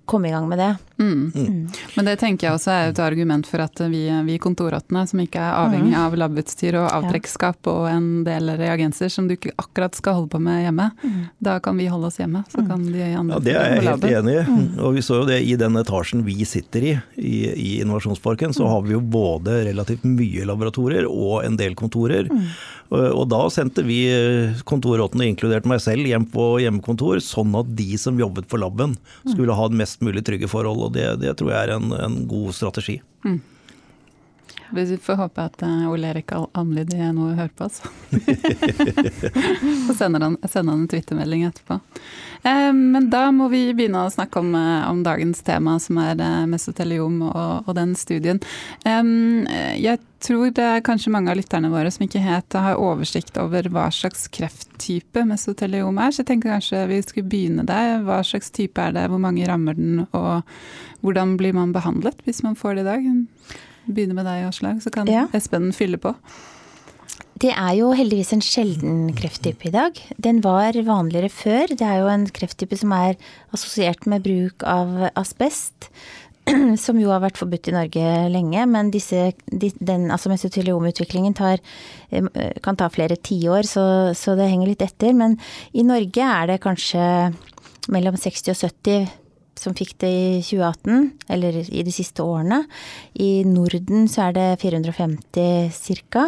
[0.08, 0.87] komme i gang med det.
[0.98, 1.32] Mm.
[1.34, 1.68] Mm.
[1.94, 5.40] Men det tenker jeg også er et argument for at vi, vi kontorrottene, som ikke
[5.40, 6.00] er avhengig mm.
[6.00, 10.40] av labutstyr og avtrekkskap og en del reagenser som du ikke akkurat skal holde på
[10.42, 11.20] med hjemme, mm.
[11.44, 12.42] da kan vi holde oss hjemme.
[12.50, 12.70] Så mm.
[12.70, 14.46] kan de andre ja, Det er jeg helt enig i.
[14.48, 14.66] Mm.
[14.88, 18.66] Og vi så jo det i den etasjen vi sitter i, i, i Innovasjonsparken, så
[18.70, 22.26] har vi jo både relativt mye laboratorier og en del kontorer.
[22.88, 24.00] Og da sendte vi
[24.68, 28.96] kontorrottene, inkludert meg selv, hjem på hjemmekontor, sånn at de som jobbet på laben
[29.28, 32.98] skulle ha mest mulig trygge forhold det, det tror jeg er en, en god strategi.
[33.24, 33.40] Mm.
[34.74, 37.88] Vi får håpe at uh, Ole Erik Amlid er noe å høre på, altså.
[39.86, 41.80] Så sender han, sender han en twittermelding etterpå.
[42.42, 46.20] Eh, men da må vi begynne å snakke om, eh, om dagens tema, som er
[46.20, 48.40] eh, mesoteliom og, og, den studien.
[48.84, 53.68] Jeg tror det er kanskje mange av lytterne våre som ikke helt har oversikt over
[53.70, 58.00] hva slags krefttype mesoteliom er, så jeg tenker kanskje vi skulle begynne der.
[58.06, 60.42] Hva slags type er det, hvor mange rammer den, og
[61.06, 63.08] hvordan blir man behandlet hvis man får det i dag?
[63.88, 65.26] Begynne med deg, Aslaug, så kan ja.
[65.36, 66.14] Espen fylle på.
[67.38, 69.98] Det er jo heldigvis en sjelden krefttype i dag.
[70.18, 71.70] Den var vanligere før.
[71.70, 73.14] Det er jo en krefttype som er
[73.54, 75.90] assosiert med bruk av asbest.
[76.80, 81.60] Som jo har vært forbudt i Norge lenge, men disse, den altså mesoteliomutviklingen tar,
[82.08, 83.84] eh, kan ta flere tiår, så,
[84.16, 85.12] så det henger litt etter.
[85.12, 85.36] Men
[85.76, 87.04] i Norge er det kanskje
[87.92, 89.12] mellom 60 og 70
[89.60, 92.62] som fikk det i 2018, eller i de siste årene.
[93.18, 95.72] I Norden så er det 450
[96.08, 96.24] ca.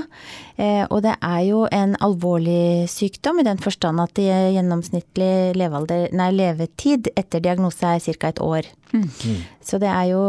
[0.57, 6.31] Eh, og det er jo en alvorlig sykdom i den forstand at gjennomsnittlig levealder, nei,
[6.37, 8.33] levetid etter diagnose er ca.
[8.35, 8.69] et år.
[8.93, 9.07] Mm.
[9.62, 10.23] Så det er jo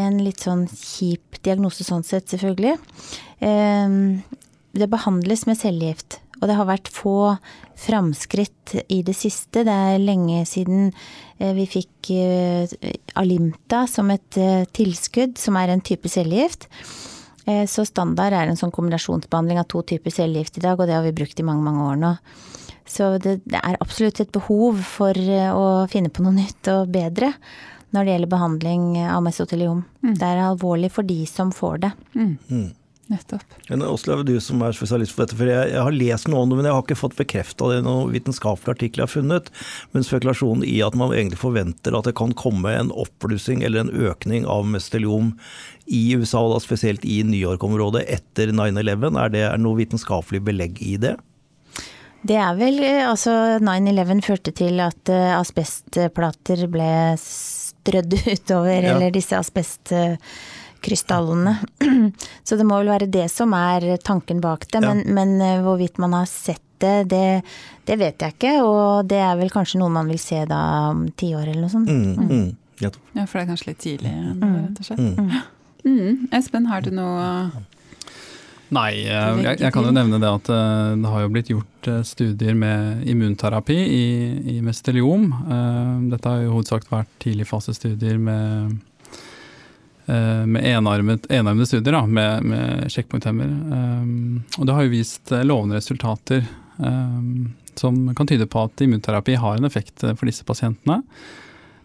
[0.00, 2.78] en litt sånn kjip diagnose sånn sett, selvfølgelig.
[3.44, 3.98] Eh,
[4.70, 6.20] det behandles med cellegift.
[6.40, 7.34] Og det har vært få
[7.80, 9.64] framskritt i det siste.
[9.66, 10.90] Det er lenge siden
[11.38, 12.72] eh, vi fikk eh,
[13.20, 16.68] Alimta som et eh, tilskudd, som er en type cellegift.
[17.66, 21.02] Så standard er en sånn kombinasjonsbehandling av to typer cellegift i dag, og det har
[21.02, 22.10] vi brukt i mange, mange år nå.
[22.86, 27.32] Så det, det er absolutt et behov for å finne på noe nytt og bedre
[27.96, 29.80] når det gjelder behandling av mesoteliom.
[30.04, 30.12] Mm.
[30.20, 31.90] Det er alvorlig for de som får det.
[32.14, 32.68] Mm.
[33.10, 33.42] Nettopp.
[33.68, 36.52] Men Åslaug, du som er spesialist for dette, for jeg, jeg, har lest noe om
[36.52, 39.48] det, men jeg har ikke fått bekrefta det i noen vitenskapelige artikler jeg har funnet.
[39.90, 43.90] Men spekulasjonen i at man egentlig forventer at det kan komme en oppblussing eller en
[44.10, 45.32] økning av mesteliom
[45.90, 50.44] i USA, og da spesielt i New York-området etter 9-11, er det er noe vitenskapelig
[50.46, 51.16] belegg i det?
[52.22, 58.94] Det er vel Altså 9-11 førte til at uh, asbestplater ble strødd utover, ja.
[58.94, 59.90] eller disse asbest...
[59.90, 60.14] Uh,
[60.82, 61.56] krystallene.
[62.46, 65.14] Så det må vel være det som er tanken bak det, men, ja.
[65.20, 67.42] men eh, hvorvidt man har sett det, det,
[67.84, 68.54] det, vet jeg ikke.
[68.64, 71.72] Og det er vel kanskje noe man vil se da om ti år eller noe
[71.72, 71.90] sånt.
[71.90, 72.30] Mm, mm.
[72.30, 72.50] Mm.
[72.80, 74.54] Ja, for det er kanskje litt tidlig, mm.
[74.56, 75.08] rett og slett.
[75.08, 75.40] Mm.
[75.80, 76.26] Mm.
[76.36, 77.22] Espen, har du noe
[78.68, 81.88] Nei, eh, jeg, jeg, kan jo nevne det at eh, det har jo blitt gjort
[82.04, 84.02] studier med immunterapi i,
[84.52, 85.24] i mesteliom.
[86.12, 88.76] Dette har jo hovedsak vært tidligfasestudier med
[90.46, 93.50] med enarmet, enarmede studier da, med, med sjekkpunkthemmer.
[93.50, 96.44] Um, og det har jo vist eh, lovende resultater
[96.78, 101.00] um, som kan tyde på at immunterapi har en effekt for disse pasientene.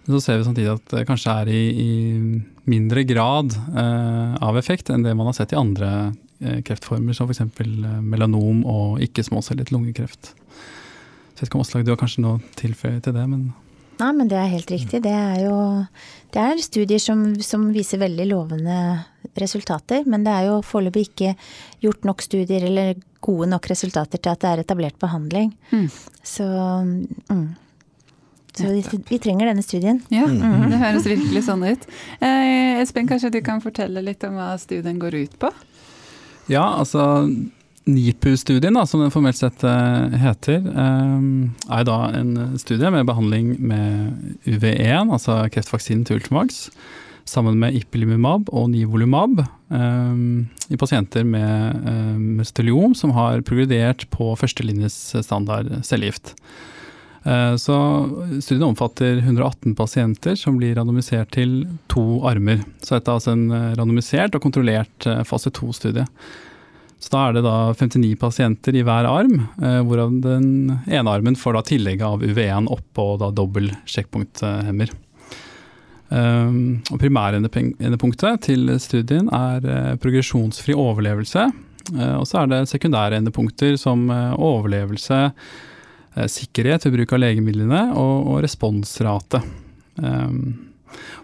[0.05, 1.91] Men så ser vi samtidig at det kanskje er i, i
[2.69, 6.13] mindre grad uh, av effekt enn det man har sett i andre
[6.67, 7.39] kreftformer, som f.eks.
[8.03, 10.33] melanom og ikke-småcellet lungekreft.
[10.35, 13.23] Så jeg vet ikke om Aslag, du har kanskje noe tilføye til det?
[13.31, 13.53] men...
[14.01, 15.01] Nei, men det er helt riktig.
[15.05, 15.57] Det er jo
[16.35, 18.77] det er studier som, som viser veldig lovende
[19.39, 20.03] resultater.
[20.09, 21.35] Men det er jo foreløpig ikke
[21.83, 25.53] gjort nok studier eller gode nok resultater til at det er etablert behandling.
[25.71, 25.87] Mm.
[26.23, 26.47] Så,
[27.31, 27.45] mm.
[28.55, 30.01] Så vi, vi, trenger denne studien.
[30.11, 30.67] Ja, mm.
[30.73, 31.87] det høres virkelig sånn ut.
[32.19, 35.53] Eh, Espen, kanskje du kan fortelle litt om hva studien går ut på?
[36.51, 37.25] Ja, altså
[37.85, 41.25] NIPU-studien, som den formelt sett eh, heter, eh,
[41.77, 46.65] er da en studie med behandling med UV1, altså kreftvaksinen til Ultimax,
[47.29, 50.23] sammen med ipilimumab og nivolumab eh,
[50.73, 51.85] i pasienter med
[52.41, 56.33] mesteliom som har progredert på førstelinjes standard cellegift.
[57.25, 57.75] Så
[58.37, 62.59] studien omfatter 118 pasienter som blir randomisert til to armer.
[62.85, 63.47] Så dette er altså en
[63.79, 66.05] randomisert og kontrollert fase to-studie.
[66.99, 70.47] Så da er det da 59 pasienter i hver arm, eh, hvorav den
[70.87, 74.93] ene armen får da tillegg av UV1 oppå da dobbel sjekkpunkthemmer.
[76.05, 81.47] Um, og Primærendepunktet til studien er uh, progresjonsfri overlevelse.
[81.95, 85.29] Uh, og så er det sekundære endepunkter som overlevelse,
[86.31, 89.41] sikkerhet ved bruk av legemidlene og, responsrate.
[89.99, 90.74] Um,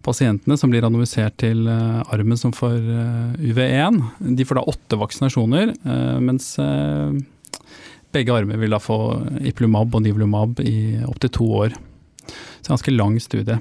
[0.06, 4.00] Pasientene som blir randomisert til eh, armen som får eh, UV1,
[4.38, 6.56] de får da åtte vaksinasjoner, eh, mens
[8.12, 8.98] begge armer vil da få
[9.48, 11.76] iplumab og nivlumab i opptil to år.
[12.26, 13.56] Så en ganske lang studie.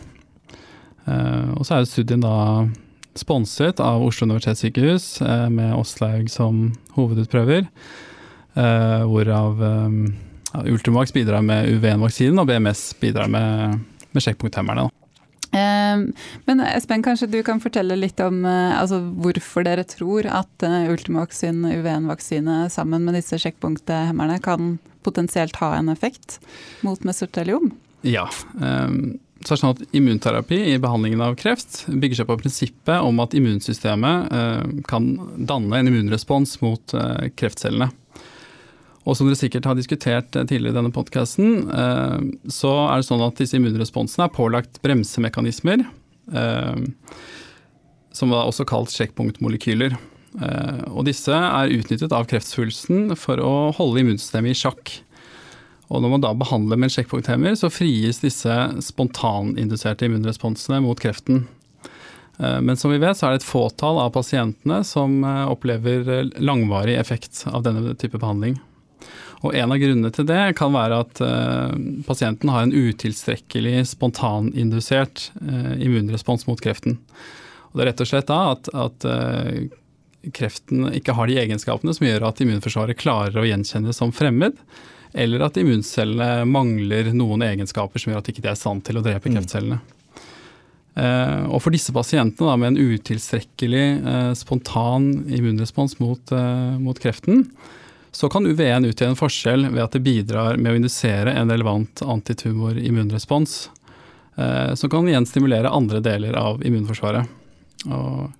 [1.06, 2.66] Og så er studien da
[3.18, 5.06] sponset av Oslo universitetssykehus
[5.54, 6.60] med Åslaug som
[6.96, 7.68] hovedutprøver.
[8.58, 9.62] Hvorav
[10.66, 13.78] Ultimax bidrar med UV1-vaksinen og BMS bidrar med,
[14.10, 14.90] med sjekkpunkthemmerne.
[15.50, 16.02] Eh,
[16.46, 21.64] Men Espen, kanskje du kan fortelle litt om altså, hvorfor dere tror at Ultimax sin
[21.64, 26.38] UVN-vaksine sammen med disse sjekkpunkthemmerne kan potensielt ha en effekt
[26.86, 27.72] mot mesoteliom?
[28.06, 28.28] Ja.
[28.54, 33.00] Um så er det sånn at Immunterapi i behandlingen av kreft bygger seg på prinsippet
[33.00, 35.06] om at immunsystemet eh, kan
[35.48, 37.88] danne en immunrespons mot eh, kreftcellene.
[39.08, 42.18] Og som dere sikkert har diskutert tidligere i denne podkasten, eh,
[42.52, 45.86] så er det sånn at disse immunresponsene er pålagt bremsemekanismer,
[48.14, 49.96] som er også kalt sjekkpunktmolekyler.
[50.92, 54.92] Og disse er utnyttet av kreftsvulsten for å holde immunsystemet i sjakk.
[55.90, 61.48] Og når man da behandler med en sjekkpunkthemmer, så frigis disse spontaninduserte immunresponsene mot kreften.
[62.38, 66.06] Eh, men som vi vet, så er det et fåtall av pasientene som eh, opplever
[66.14, 68.60] eh, langvarig effekt av denne type behandling.
[69.40, 71.20] Og En av grunnene til det kan være at
[72.04, 75.30] pasienten har en utilstrekkelig spontanindusert
[75.80, 76.98] immunrespons mot kreften.
[77.70, 79.06] Og Det er rett og slett da at, at
[80.36, 84.60] kreften ikke har de egenskapene som gjør at immunforsvaret klarer å gjenkjenne som fremmed
[85.12, 89.00] eller at immuncellene mangler noen egenskaper som gjør at de ikke er i stand til
[89.00, 89.36] å drepe mm.
[89.36, 89.80] kreftcellene.
[91.00, 93.84] Uh, og For disse pasientene da, med en utilstrekkelig
[94.38, 96.34] spontan immunrespons mot,
[96.82, 97.46] mot, kreften,
[98.12, 102.02] så kan UV1 utgjøre en forskjell ved at det bidrar med å indusere en relevant
[102.02, 103.58] antitumor-immunrespons,
[104.74, 107.28] som kan igjen stimulere andre deler av immunforsvaret.
[107.92, 108.30] Og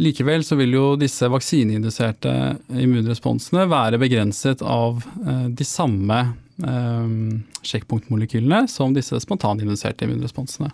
[0.00, 2.32] Likevel så vil jo disse vaksineinduserte
[2.80, 6.20] immunresponsene være begrenset av eh, de samme
[6.64, 7.12] eh,
[7.60, 10.72] sjekkpunktmolekylene som disse spontaninduserte immunresponsene.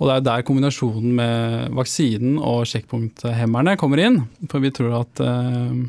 [0.00, 4.24] Og det er der kombinasjonen med vaksinen og sjekkpunkthemmerne kommer inn.
[4.50, 5.84] For vi tror at eh,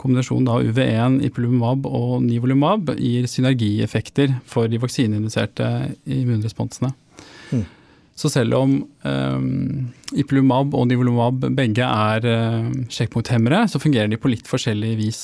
[0.00, 5.68] kombinasjonen av UV1, ipilimumab og nivolumab gir synergieffekter for de vaksineinduserte
[6.06, 6.92] immunresponsene.
[7.50, 7.66] Mm.
[8.20, 9.44] Så selv om um,
[10.12, 15.22] ipilimumab og nivolumab begge er uh, sjekkpunkthemmere, så fungerer de på litt forskjellig vis.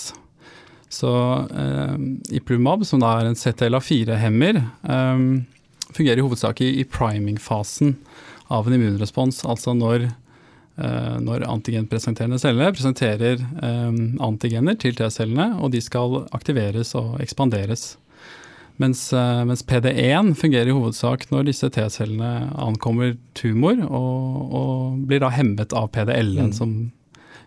[0.92, 1.96] Så uh,
[2.32, 5.28] ipilimumab, som da er en CTLA4-hemmer, um,
[5.94, 7.96] fungerer i hovedsak i, i priming-fasen
[8.52, 9.42] av en immunrespons.
[9.44, 10.08] Altså når,
[10.78, 17.94] eh, når antigenpresenterende celler presenterer eh, antigener til T-cellene, og de skal aktiveres og ekspanderes.
[18.82, 25.22] Mens, eh, mens PD1 fungerer i hovedsak når disse T-cellene ankommer tumor, og, og, blir
[25.24, 26.56] da hemmet av PDL-en, mm.
[26.56, 26.76] som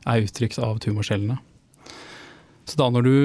[0.10, 1.38] er uttrykt av tumorcellene.
[2.70, 3.16] Så da når du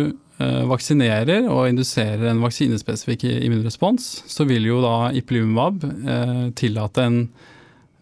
[0.42, 7.18] vaksinerer og induserer en vaksinespesifikk immunrespons, så vil jo da ipilimumab eh, tillate en,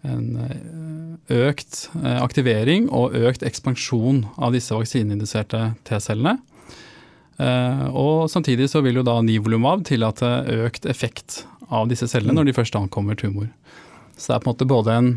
[0.08, 6.38] en eh, økt eh, aktivering og økt ekspansjon av disse vaksineinduserte T-cellene.
[7.36, 10.30] Eh, og samtidig så vil jo da nivolumab tillate
[10.64, 11.42] økt effekt
[11.72, 13.50] av disse cellene når de først ankommer tumor.
[14.16, 15.12] Så det er på en måte både en,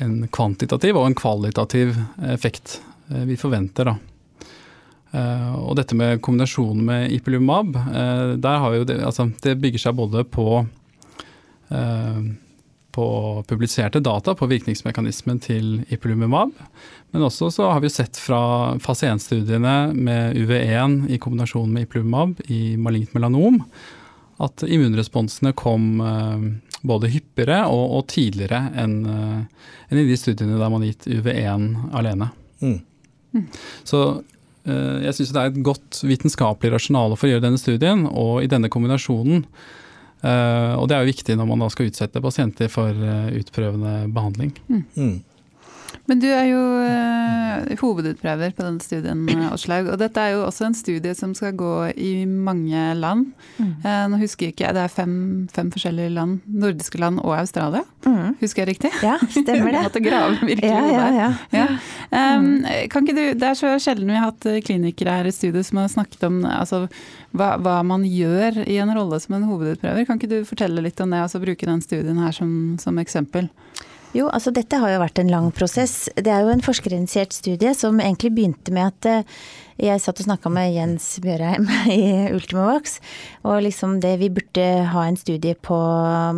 [0.00, 1.94] en kvantitativ og en kvalitativ
[2.30, 3.90] effekt eh, vi forventer.
[3.90, 4.13] da.
[5.14, 7.76] Uh, og dette med kombinasjonen med ipilimumab,
[8.42, 10.48] der har vi jo det, altså, det bygger seg både på
[11.70, 12.24] uh,
[12.94, 16.52] på publiserte data på virkningsmekanismen til ipilimumab.
[17.10, 18.40] Men også så har vi sett fra
[18.82, 23.58] fase 1-studiene med UV1 i kombinasjon med ipilimumab i malignt melanom
[24.42, 26.46] at immunresponsene kom eh,
[26.82, 31.06] både hyppigere og, og tidligere enn eh, en i de studiene der man har gitt
[31.06, 32.30] UV1 alene.
[32.62, 32.80] Mm.
[33.34, 33.44] Mm.
[33.86, 34.22] Så eh,
[34.64, 38.48] jeg syns det er et godt vitenskapelig rasjonale for å gjøre denne studien, og i
[38.48, 39.44] denne kombinasjonen
[40.24, 44.06] Uh, og det er jo viktig når man da skal utsette pasienter for uh, utprøvende
[44.14, 44.54] behandling.
[44.72, 45.18] Mm.
[45.94, 46.00] Mm.
[46.10, 49.88] Men du er jo uh, hovedutprøver på denne studien, Åslaug.
[49.94, 53.30] Og dette er jo også en studie som skal gå i mange land.
[53.58, 53.72] Mm.
[53.84, 55.14] Uh, nå husker jeg ikke, det er fem,
[55.54, 56.38] fem, forskjellige land.
[56.46, 57.84] Nordiske land og Australia.
[58.04, 58.36] Mm.
[58.42, 58.92] Husker jeg riktig?
[59.04, 59.84] Ja, stemmer det.
[59.88, 61.30] måtte grave virkelig ja, ja, ja.
[61.54, 61.66] ja.
[62.10, 65.62] Um, kan ikke du, det er så sjelden vi har hatt klinikere her i studio
[65.64, 66.84] som har snakket om altså,
[67.34, 70.06] hva, hva, man gjør i en rolle som en hovedutprøver.
[70.08, 72.50] Kan ikke du fortelle litt om det, altså bruke den studien her som,
[72.82, 73.48] som eksempel?
[74.14, 76.06] Jo, altså dette har jo vært en lang prosess.
[76.14, 79.38] Det er jo en forskerinitiert studie som egentlig begynte med at eh,
[79.82, 83.00] jeg satt og snakka med Jens Bjørheim i Ultimovax,
[83.42, 85.78] og liksom det vi burde ha en studie på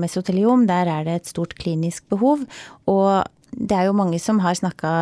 [0.01, 2.47] mesoteliom, der er det et stort klinisk behov.
[2.89, 4.95] Og det er jo mange som har snakka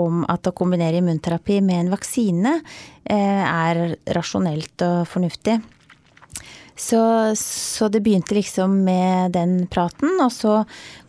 [0.00, 2.54] om at å kombinere immunterapi med en vaksine
[3.04, 3.82] eh, er
[4.16, 5.60] rasjonelt og fornuftig.
[6.80, 7.00] Så,
[7.36, 10.62] så, det begynte liksom med den praten, og så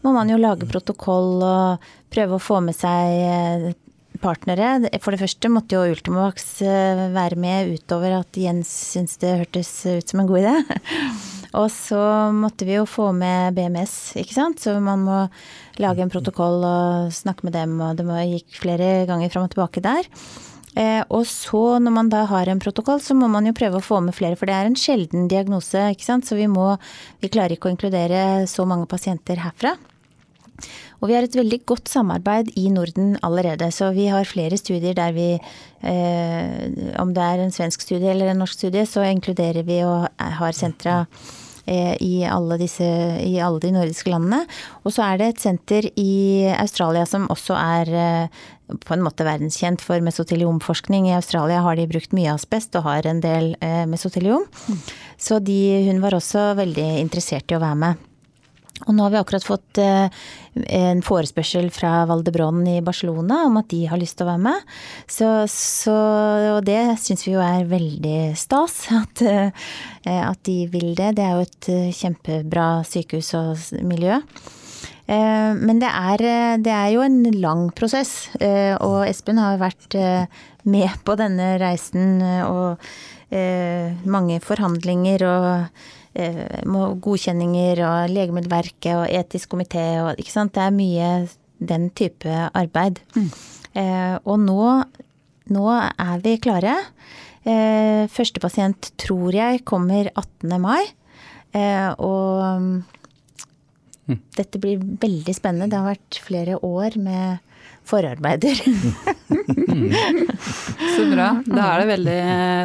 [0.04, 3.70] må man jo lage protokoll og prøve å få med seg eh,
[4.22, 4.74] partnere.
[5.00, 9.72] For det første måtte jo Ultimovax eh, være med utover at Jens syntes det hørtes
[9.88, 10.82] ut som en god idé.
[11.62, 12.02] Og så
[12.36, 14.62] måtte vi jo få med BMS, ikke sant.
[14.64, 15.24] Så man må
[15.82, 19.84] lage en protokoll og snakke med dem, og det gikk flere ganger fram og tilbake
[19.84, 20.08] der.
[20.80, 23.84] Eh, og så når man da har en protokoll, så må man jo prøve å
[23.84, 26.28] få med flere, for det er en sjelden diagnose, ikke sant.
[26.28, 26.78] Så vi må
[27.22, 29.76] Vi klarer ikke å inkludere så mange pasienter herfra.
[31.02, 33.72] Og vi har et veldig godt samarbeid i Norden allerede.
[33.74, 35.34] Så vi har flere studier der vi,
[35.82, 40.10] eh, om det er en svensk studie eller en norsk studie, så inkluderer vi og
[40.18, 41.08] har sentra
[41.66, 44.46] eh, i alle, disse, i alle de nordiske landene.
[44.86, 48.42] Og så er det et senter i Australia som også er eh,
[48.86, 51.10] på en måte verdenskjent for mesoteliomforskning.
[51.10, 54.48] I Australia har de brukt mye asbest og har en del eh, mesoteliom.
[55.22, 58.08] Så de, hun var også veldig interessert i å være med.
[58.88, 60.22] Og nå har vi akkurat fått eh,
[60.74, 64.72] en forespørsel fra Valdebron i Barcelona om at de har lyst til å være med.
[65.06, 65.98] Så, så
[66.56, 69.70] og det syns vi jo er veldig stas at, eh,
[70.08, 71.14] at, de vil det.
[71.20, 74.18] Det er jo et kjempebra sykehus og miljø.
[75.12, 76.22] Men det er,
[76.64, 78.30] det er jo en lang prosess,
[78.80, 79.98] og Espen har vært
[80.64, 82.80] med på denne reisen og
[84.08, 86.66] mange forhandlinger og Eh,
[87.00, 90.54] godkjenninger og Legemiddelverket og etisk komité og ikke sant.
[90.54, 91.10] Det er mye
[91.60, 93.00] den type arbeid.
[93.16, 93.30] Mm.
[93.80, 94.66] Eh, og nå,
[95.56, 96.76] nå, er vi klare.
[97.48, 100.60] Eh, første pasient tror jeg kommer 18.
[100.60, 100.84] mai.
[101.52, 102.84] Og
[104.10, 104.20] mm.
[104.38, 105.72] dette blir veldig spennende.
[105.72, 107.40] Det har vært flere år med
[107.88, 108.56] forarbeider.
[110.96, 111.28] Så bra.
[111.46, 112.18] Da er det veldig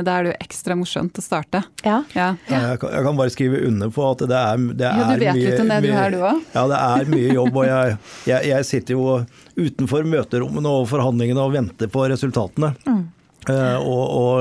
[0.07, 1.63] Da er det jo ekstra morsomt å starte.
[1.87, 1.99] Ja.
[2.17, 2.29] ja.
[2.49, 5.25] Jeg, kan, jeg, kan, bare skrive under på at det er, det er ja, Du
[5.25, 6.41] vet mye, litt om det du du òg?
[6.55, 7.55] Ja, det er mye jobb.
[7.57, 7.99] Og jeg,
[8.31, 9.21] jeg, jeg, sitter jo
[9.57, 12.75] utenfor møterommene og forhandlingene og venter på resultatene.
[12.87, 13.05] Mm.
[13.47, 14.37] Uh, og, og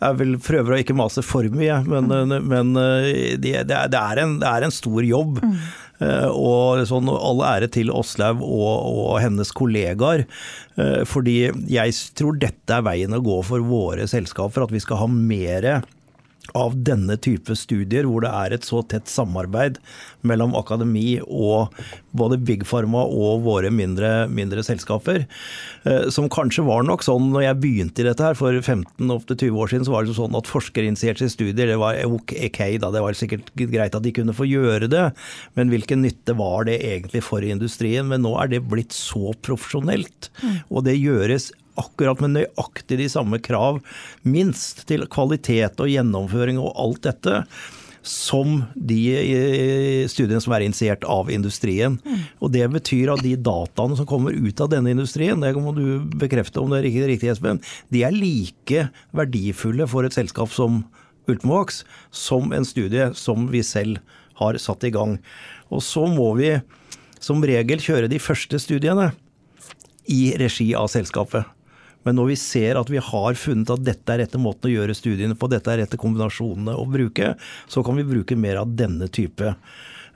[0.00, 2.46] jeg vil prøver å ikke mase for mye, men, mm.
[2.48, 5.42] men eh, det, det, er en, det, er en, stor jobb.
[5.44, 5.58] Mm.
[6.00, 10.24] Eh, og sånn, all ære til Åslaug og, og, hennes kollegaer.
[10.80, 11.38] Eh, fordi
[11.70, 15.80] jeg tror dette er veien å gå for våre selskaper, at vi skal ha mere
[16.56, 19.78] av denne type studier, hvor det er et så tett samarbeid
[20.26, 21.76] mellom akademi og
[22.16, 25.26] både Big Pharma og våre mindre, mindre selskaper.
[25.84, 29.72] Eh, som kanskje var nok sånn når jeg begynte i dette her for 15-20 år
[29.72, 33.52] siden, så var det sånn at forskerinitierte studier det var ok, da, det var sikkert
[33.54, 35.06] greit at de kunne få gjøre det,
[35.58, 38.08] men hvilken nytte var det egentlig for industrien?
[38.10, 40.56] Men nå er det blitt så profesjonelt, mm.
[40.68, 41.50] og det gjøres
[41.80, 43.80] akkurat med nøyaktig de samme krav,
[44.22, 47.44] minst, til kvalitet og gjennomføring og alt dette
[48.06, 51.98] som de studiene som er initiert av industrien.
[52.00, 52.22] Mm.
[52.40, 56.00] Og Det betyr at de dataene som kommer ut av denne industrien, det må du
[56.20, 57.60] bekrefte om det er riktig Espen,
[57.92, 60.84] de er like verdifulle for et selskap som
[61.28, 64.00] Ultimovax som en studie som vi selv
[64.40, 65.18] har satt i gang.
[65.70, 66.56] Og så må vi
[67.20, 69.10] som regel kjøre de første studiene
[70.10, 71.44] i regi av selskapet.
[72.08, 74.96] Men når vi ser at vi har funnet at dette er rette måten å gjøre
[74.96, 77.34] studiene på, dette er rette kombinasjonene å bruke,
[77.68, 79.54] så kan vi bruke mer av denne type,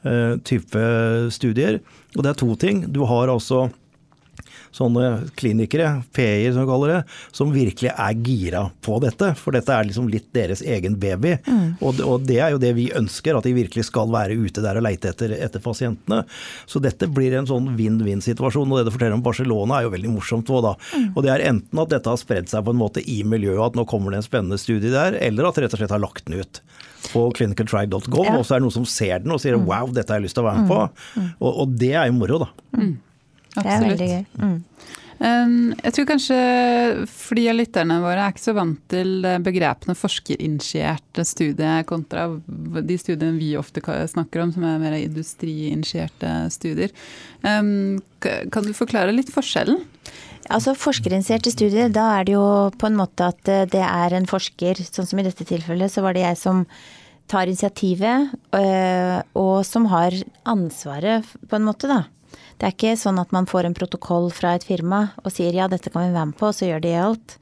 [0.06, 0.84] uh, type
[1.34, 1.80] studier.
[2.14, 2.84] Og det er to ting.
[2.88, 3.66] Du har altså
[4.74, 7.00] sånne klinikere, PI som vi kaller det,
[7.34, 9.30] som virkelig er gira på dette.
[9.38, 11.36] For dette er liksom litt deres egen baby.
[11.46, 11.68] Mm.
[11.78, 14.80] Og, og, det er jo det vi ønsker, at de virkelig skal være ute der
[14.80, 16.24] og leite etter, etter pasientene.
[16.66, 18.66] Så dette blir en sånn vinn-vinn-situasjon.
[18.66, 20.74] Og det du forteller om Barcelona er jo veldig morsomt òg, da.
[20.94, 21.06] Mm.
[21.14, 23.78] Og det er enten at dette har spredd seg på en måte i miljøet, at
[23.78, 26.26] nå kommer det en spennende studie der, eller at de rett og slett har lagt
[26.26, 26.62] den ut
[27.12, 28.36] på clinicaltrial.gov, ja.
[28.38, 29.66] og så er det noen som ser den og sier mm.
[29.68, 30.78] wow, dette har jeg lyst til å være med på.
[31.20, 31.26] Mm.
[31.38, 32.48] Og, og, det er jo moro, da.
[33.54, 33.62] Mm.
[33.62, 34.24] Det er veldig gøy.
[34.42, 34.60] Mm.
[35.24, 36.36] Jeg tror kanskje
[37.08, 43.52] fordi lytterne våre er ikke så vant til begrepene forskerinitierte studier kontra de studiene vi
[43.56, 46.92] ofte snakker om, som er mer industriinitierte studier.
[47.46, 49.80] Kan du forklare litt forskjellen?
[50.52, 52.44] Altså Forskerinitierte studier, da er det jo
[52.76, 56.12] på en måte at det er en forsker, sånn som i dette tilfellet, så var
[56.12, 56.66] det jeg som
[57.30, 62.02] tar initiativet, øh, og som har ansvaret, på en måte, da.
[62.58, 65.68] Det er ikke sånn at man får en protokoll fra et firma og sier ja,
[65.70, 67.38] dette kan vi være med på, og så gjør de alt.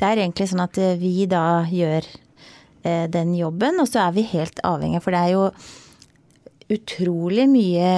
[0.00, 4.16] Det er egentlig sånn at eh, vi da gjør eh, den jobben, og så er
[4.16, 5.46] vi helt avhengige, for det er jo
[6.70, 7.88] utrolig mye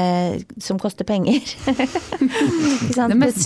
[0.64, 1.42] som koster penger.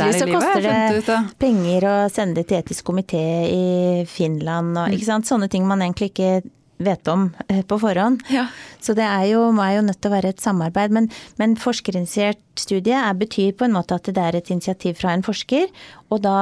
[0.06, 4.94] er i livet, koster det penger å sende det til etisk komité i Finland og.
[5.26, 6.30] Sånne ting man egentlig ikke
[6.78, 8.22] vet om eh, på forhånd.
[8.32, 8.46] Ja.
[8.80, 10.94] Så det er jo, må jo nødt til å være et samarbeid.
[10.94, 11.10] Men,
[11.40, 15.26] men forskerinitiert studie er, betyr på en måte at det er et initiativ fra en
[15.26, 15.68] forsker,
[16.10, 16.38] og da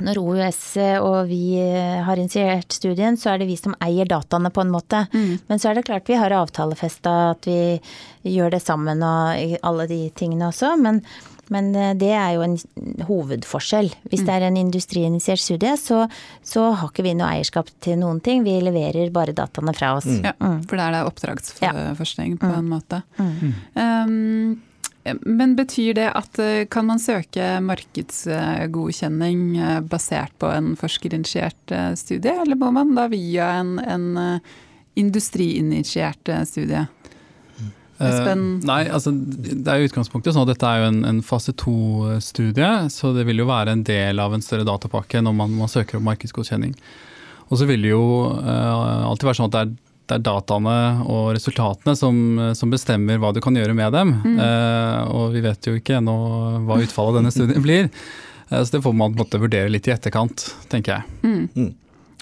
[0.00, 0.60] når OUS
[1.04, 5.02] og vi har initiert studien, så er det vi som eier dataene på en måte.
[5.12, 5.34] Mm.
[5.50, 7.76] Men så er det klart vi har avtalefesta at vi
[8.24, 10.72] gjør det sammen og alle de tingene også.
[10.80, 11.02] Men,
[11.50, 12.56] men eh, det er jo en
[13.08, 13.90] hovedforskjell.
[14.10, 16.04] Hvis det er en industriinitiert studie, så,
[16.46, 18.44] så har ikke vi noe eierskap til noen ting.
[18.46, 20.08] Vi leverer bare dataene fra oss.
[20.22, 23.02] Ja, for der er det oppdragsforskning på en måte.
[23.18, 23.54] Mm.
[23.74, 31.74] Um, men betyr det at eh, kan man søke markedsgodkjenning eh, basert på en forskerinitiert
[31.98, 34.40] studie, eller må man da via en, en
[35.00, 36.84] industriinitiert studie?
[38.00, 38.44] Espen?
[38.60, 41.54] Uh, nei, altså det er jo utgangspunktet sånn at dette er jo en, en fase
[41.60, 45.70] to-studie, så det vil jo være en del av en større datapakke når man, man
[45.70, 46.72] søker om markedsgodkjenning.
[47.50, 48.02] Og så vil det jo
[48.40, 49.78] uh, alltid være sånn at det er
[50.10, 52.16] det er dataene og resultatene som,
[52.58, 54.08] som, bestemmer hva du kan gjøre med dem.
[54.24, 54.40] Mm.
[54.42, 56.16] Uh, og vi vet jo ikke ennå
[56.66, 57.86] hva utfallet av denne studien blir.
[58.50, 61.30] Eh, så det får man på en måte vurdere litt i etterkant, tenker jeg.
[61.54, 61.70] Mm.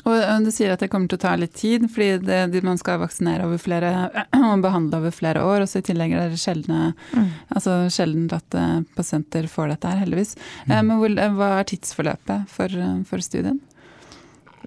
[0.08, 3.00] Og Du sier at det kommer til å ta litt tid, fordi det, man skal
[3.02, 3.92] vaksinere over flere,
[4.50, 5.64] og behandle over flere år.
[5.64, 7.30] og så I tillegg er det sjeldne, mm.
[7.54, 10.36] altså sjelden at eh, pasienter får dette her, heldigvis.
[10.66, 10.92] Eh, mm.
[10.92, 13.60] Men hva er tidsforløpet for, for studien?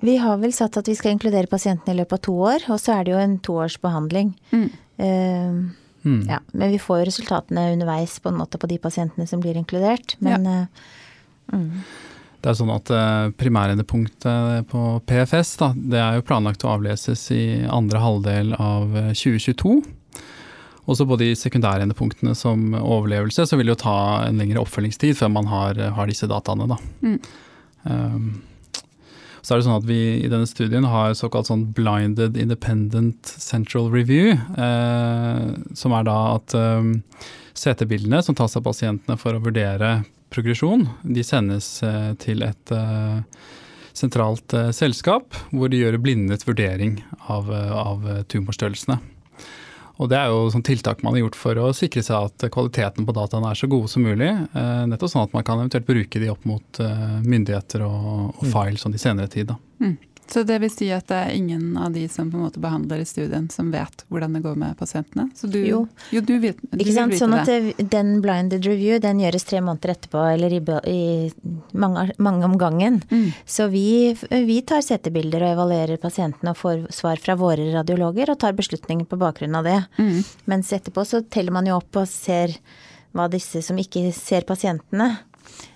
[0.01, 2.79] Vi har vel satt at vi skal inkludere pasientene i løpet av to år, og
[2.81, 4.31] så er det jo en toårsbehandling.
[4.49, 4.69] Mm.
[5.01, 5.59] Uh,
[6.01, 6.21] mm.
[6.29, 9.59] Ja, men vi får jo resultatene underveis på en måte på de pasientene som blir
[9.59, 10.15] inkludert.
[10.25, 10.55] Men ja.
[10.65, 11.83] uh, mm.
[12.41, 17.27] Det er sånn at uh, Primærendepunktet på PFS da, det er jo planlagt å avleses
[17.35, 19.75] i andre halvdel av 2022.
[20.89, 25.29] Også på de sekundærendepunktene som overlevelse, så vil det jo ta en lengre oppfølgingstid før
[25.37, 26.65] man har, har disse dataene.
[26.73, 26.79] Da.
[27.05, 27.19] Mm.
[27.85, 28.31] Um,
[29.41, 33.89] så er det sånn at vi i denne studien har såkalt sånn blinded independent central
[33.93, 34.35] review.
[34.37, 35.45] Eh,
[35.77, 36.93] som er da at um,
[37.57, 43.19] CT-bildene som tas av pasientene for å vurdere progresjon, de sendes eh, til et eh,
[43.97, 48.99] sentralt eh, selskap hvor de gjør blindet vurdering av, av tumorstørrelsene.
[50.01, 53.05] Og Det er jo sånn tiltak man har gjort for å sikre seg at kvaliteten
[53.05, 54.31] på dataene er så gode som mulig.
[54.89, 56.79] Nettopp sånn at man kan eventuelt bruke de opp mot
[57.21, 59.53] myndigheter og, og file files sånn i senere tid.
[59.83, 59.93] Mm.
[60.31, 63.01] Så det vil si at det er ingen av de som på en måte behandler
[63.03, 65.25] i studien som vet hvordan det går med pasientene?
[65.41, 65.81] Du, jo.
[66.13, 67.15] jo, du, vet, du Ikke sant?
[67.19, 67.73] Sånn at det.
[67.91, 71.01] den blinded review den gjøres tre måneder etterpå, eller i, i
[71.75, 73.01] mange, mange, om gangen.
[73.11, 73.27] Mm.
[73.43, 78.39] Så vi, vi tar CT-bilder og evaluerer pasientene og får svar fra våre radiologer og
[78.39, 79.81] tar beslutninger på bakgrunn av det.
[79.99, 80.21] Mm.
[80.51, 82.55] Mens etterpå så teller man jo opp og ser
[83.11, 85.11] hva disse som ikke ser pasientene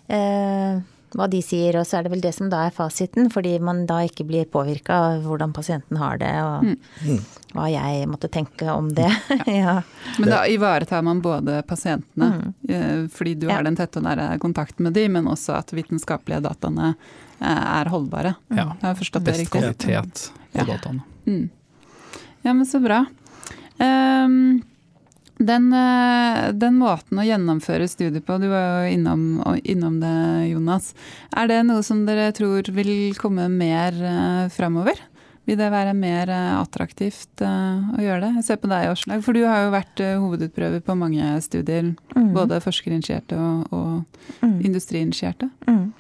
[0.08, 0.80] eh,
[1.16, 3.86] hva de sier, og så er det vel det som da er fasiten, fordi man
[3.90, 7.22] da ikke blir påvirka av hvordan pasienten har det, og mm.
[7.56, 9.10] hva jeg måtte tenke om det.
[9.62, 9.78] ja.
[10.20, 12.54] Men da ivaretar man både pasientene, mm.
[12.66, 13.58] Eh, fordi du ja.
[13.58, 17.92] har den tette og nære kontakten med de, men også at vitenskapelige dataene eh, er
[17.94, 18.36] holdbare.
[18.50, 18.72] Ja.
[18.82, 19.62] Jeg har forstått Best det riktig.
[19.62, 21.06] Best kvalitet på dataene.
[21.26, 21.46] Mm.
[22.46, 23.06] Ja, men så bra.
[23.80, 24.64] Um,
[25.38, 29.26] den, eh, den, måten å gjennomføre studiet på, du var jo innom,
[29.64, 30.14] innom, det
[30.54, 30.94] Jonas.
[31.36, 35.02] Er det noe som dere tror vil komme mer uh, framover?
[35.46, 38.32] Vil det være mer uh, attraktivt uh, å gjøre det?
[38.40, 41.94] Jeg ser på deg, Åslag, for du har jo vært uh, hovedutprøver på mange studier.
[42.16, 42.32] Mm.
[42.36, 44.58] Både forskerinitierte og, og mm.
[44.66, 45.50] industriinitierte.
[45.70, 45.92] Mm.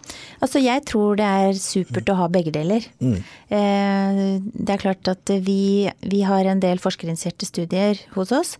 [0.43, 2.85] Altså, jeg tror det er supert å ha begge deler.
[2.99, 3.17] Mm.
[3.55, 8.55] Eh, det er klart at vi, vi, har en del forskerinitierte studier hos oss.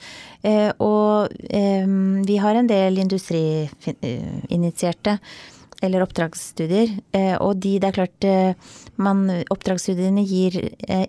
[0.46, 1.88] Eh, og eh,
[2.28, 5.18] vi har en del industriinitierte
[5.86, 6.94] eller oppdragsstudier.
[7.16, 8.28] Eh, og de, det er klart
[9.02, 10.58] man, Oppdragsstudiene gir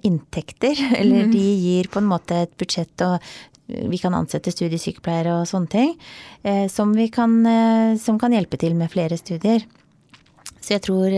[0.06, 1.34] inntekter, eller mm.
[1.34, 3.20] de gir på en måte et budsjett og
[3.66, 5.88] vi kan ansette studiesykepleiere og sånne ting.
[6.70, 7.32] Som, kan,
[7.98, 9.64] som kan hjelpe til med flere studier.
[10.60, 11.16] Så jeg tror,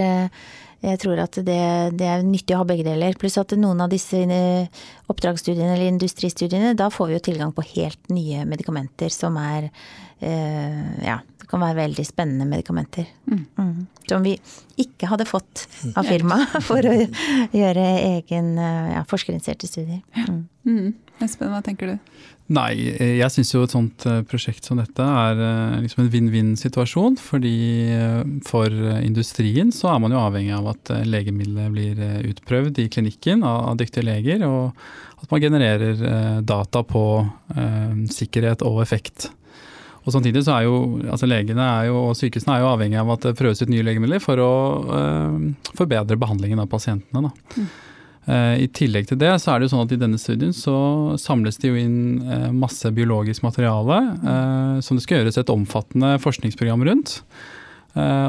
[0.78, 1.60] jeg tror at det,
[1.98, 3.16] det, er nyttig å ha begge deler.
[3.18, 4.20] Pluss at noen av disse
[5.10, 9.72] oppdragsstudiene eller industristudiene, da får vi jo tilgang på helt nye medikamenter som er
[10.20, 13.06] Ja, kan være veldig spennende medikamenter.
[13.30, 13.44] Mm.
[13.56, 13.86] Mm.
[14.10, 14.34] Som vi
[14.80, 15.64] ikke hadde fått
[15.94, 16.96] av firmaet for å
[17.54, 17.86] gjøre
[18.18, 20.02] egen ja, forskerinitierte studier.
[20.26, 20.42] Mm.
[20.68, 20.90] mm.
[21.24, 22.18] Espen, hva tenker du?
[22.48, 27.18] Nei, jeg syns jo et sånt eh, prosjekt som dette er eh, liksom en vinn-vinn-situasjon.
[27.20, 27.58] Fordi
[27.92, 33.44] eh, for industrien så er man jo avhengig av at legemiddelet blir utprøvd i klinikken
[33.44, 34.72] av dyktige leger, og
[35.18, 37.02] at man genererer data på
[38.14, 39.26] sikkerhet og effekt.
[40.08, 43.12] Og Samtidig så er jo altså legene er jo, og sykehusene er jo avhengig av
[43.12, 44.52] at det prøves ut nye legemidler for å
[44.88, 45.36] uh,
[45.76, 47.28] forbedre behandlingen av pasientene.
[47.58, 47.66] Mm.
[48.28, 50.78] Uh, I tillegg til det så er det jo sånn at i denne studien så
[51.20, 54.00] samles det jo inn uh, masse biologisk materiale
[54.84, 57.18] som det skal gjøres et omfattende forskningsprogram rundt.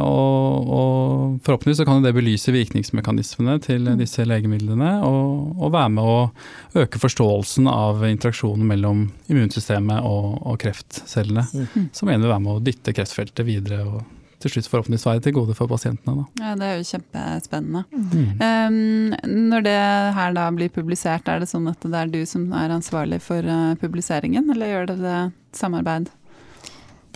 [0.03, 3.97] Og, og, forhåpentligvis så kan det belyse virkningsmekanismene til Mm.
[4.01, 10.59] disse legemidlene, og, og være med å øke forståelsen av interaksjonen mellom immunsystemet og, og
[10.61, 11.45] kreftcellene.
[11.53, 11.89] Mm.
[11.93, 14.03] Som igjen vil være med å dytte kreftfeltet videre, og
[14.39, 16.22] til slutt forhåpentligvis være til gode for pasientene.
[16.22, 16.45] Da.
[16.45, 17.82] Ja, det er jo kjempespennende.
[17.91, 18.30] Mm.
[18.39, 19.80] Um, når det
[20.15, 23.43] her da blir publisert, er det sånn at det er du som er ansvarlig for
[23.43, 26.07] uh, publiseringen, eller gjør dere det samarbeid?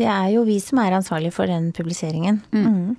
[0.03, 2.41] Det er jo vi som er ansvarlig for den publiseringen.
[2.51, 2.67] Mm.
[2.67, 2.93] Mm.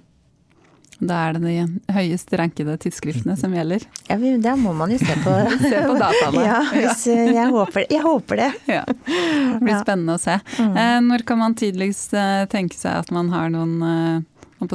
[1.05, 3.82] Da er det de høyest rankede tidsskriftene som gjelder.
[4.09, 5.32] Ja, da må man jo se på,
[5.64, 6.44] Se på dataene.
[6.46, 8.50] Ja, hvis, eh, jeg, håper, jeg håper det.
[8.70, 8.84] Ja.
[8.86, 9.80] Det blir Ja.
[9.82, 10.38] spennende å se.
[10.57, 10.76] Mm.
[10.80, 14.24] Eh, når kan man tidligst eh, tenke seg at man har noen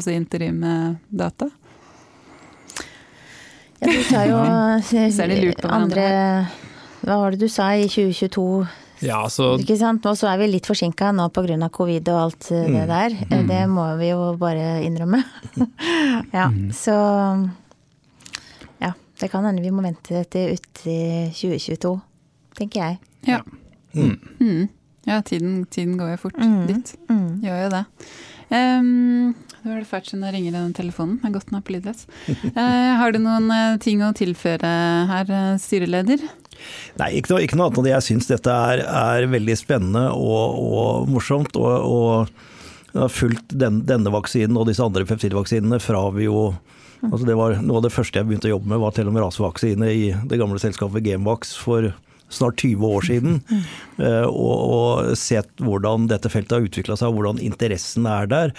[0.04, 1.50] si interimdata?
[3.80, 4.38] Ja, du sa jo
[5.80, 6.06] andre
[7.00, 8.68] Hva var det du sa i 2022?
[9.02, 10.06] Ja, så Ikke sant?
[10.06, 11.70] Og så er vi litt forsinka nå pga.
[11.72, 12.74] covid og alt mm.
[12.74, 12.88] det Mm.
[12.88, 13.16] der.
[13.32, 13.48] Mm.
[13.48, 15.24] Det må vi jo bare innrømme.
[16.34, 16.96] ja, så
[18.82, 18.94] Ja.
[19.20, 20.98] Det kan hende vi må vente til uti
[21.36, 22.00] 2022,
[22.56, 23.00] tenker jeg.
[23.28, 23.42] Ja.
[23.94, 24.20] Mm.
[24.40, 24.70] Mm.
[25.08, 26.68] ja, tiden, tiden går jo fort Mm.
[26.68, 26.96] dit.
[27.10, 27.42] Mm.
[27.44, 27.86] Gjør jo det.
[28.52, 31.18] Um, nå er det fælt siden det ringer i den telefonen.
[31.22, 32.06] Det er godt den er på lydløs.
[32.60, 34.70] Eh, har du noen eh, ting å tilføre
[35.10, 36.24] her, eh, styreleder?
[37.00, 40.10] Nei, ikke noe, ikke noe annet enn at jeg syns dette er, er veldig spennende
[40.16, 41.56] og, og morsomt.
[41.60, 46.50] Og, og har fulgt den, denne vaksinen og disse andre pepsidvaksinene fra vi jo
[47.06, 49.16] altså det var Noe av det første jeg begynte å jobbe med, var til og
[49.16, 51.92] med rasevaksine i det gamle selskapet Genvax for
[52.30, 53.40] snart 20 år siden.
[54.00, 58.54] Eh, og, og sett hvordan dette feltet har utvikla seg, og hvordan interessen er der.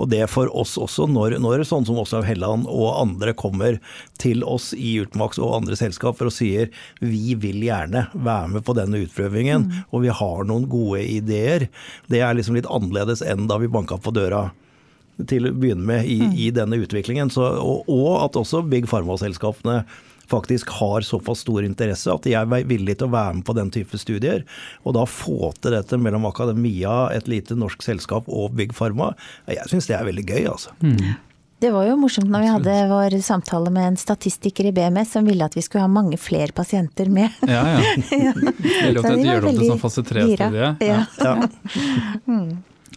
[0.00, 3.80] Og det for oss også, når, når sånn som Åslaug Helland og andre kommer
[4.22, 6.70] til oss i Utmaks og andre selskaper og sier
[7.00, 11.68] vi vil gjerne være med på denne utprøvingen, og vi har noen gode ideer.
[12.12, 14.48] Det er liksom litt annerledes enn da vi banka på døra
[15.24, 17.30] til å begynne med i, i denne utviklingen.
[17.32, 19.82] Så, og, og at også Big Pharma-selskapene
[20.30, 23.70] faktisk har såpass stor interesse at de er villige til å være med på den
[23.74, 24.42] type studier.
[24.84, 29.12] Og da få til dette mellom akademia, et lite norsk selskap og Big Pharma,
[29.50, 30.74] jeg syns det er veldig gøy, altså.
[31.58, 35.24] Det var jo morsomt når vi hadde vår samtale med en statistiker i BMS som
[35.24, 37.32] ville at vi skulle ha mange flere pasienter med.
[37.48, 37.78] ja, ja.
[38.12, 40.74] Veldig Så at de gjør det om til sånn fase tre-studie.
[40.84, 41.00] Ja.
[42.26, 42.36] Ja.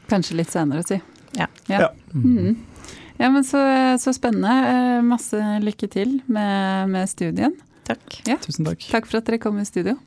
[0.09, 0.99] Kanskje litt senere, si.
[1.37, 1.47] Ja.
[1.69, 1.91] Ja.
[2.11, 2.57] Mm.
[3.19, 3.61] Ja men så,
[4.01, 4.53] så spennende.
[4.73, 7.55] Eh, Masse lykke til med, med studien.
[7.89, 8.21] Takk.
[8.29, 8.37] Ja.
[8.43, 8.85] Tusen takk.
[8.91, 9.97] Takk for at dere kom i studio.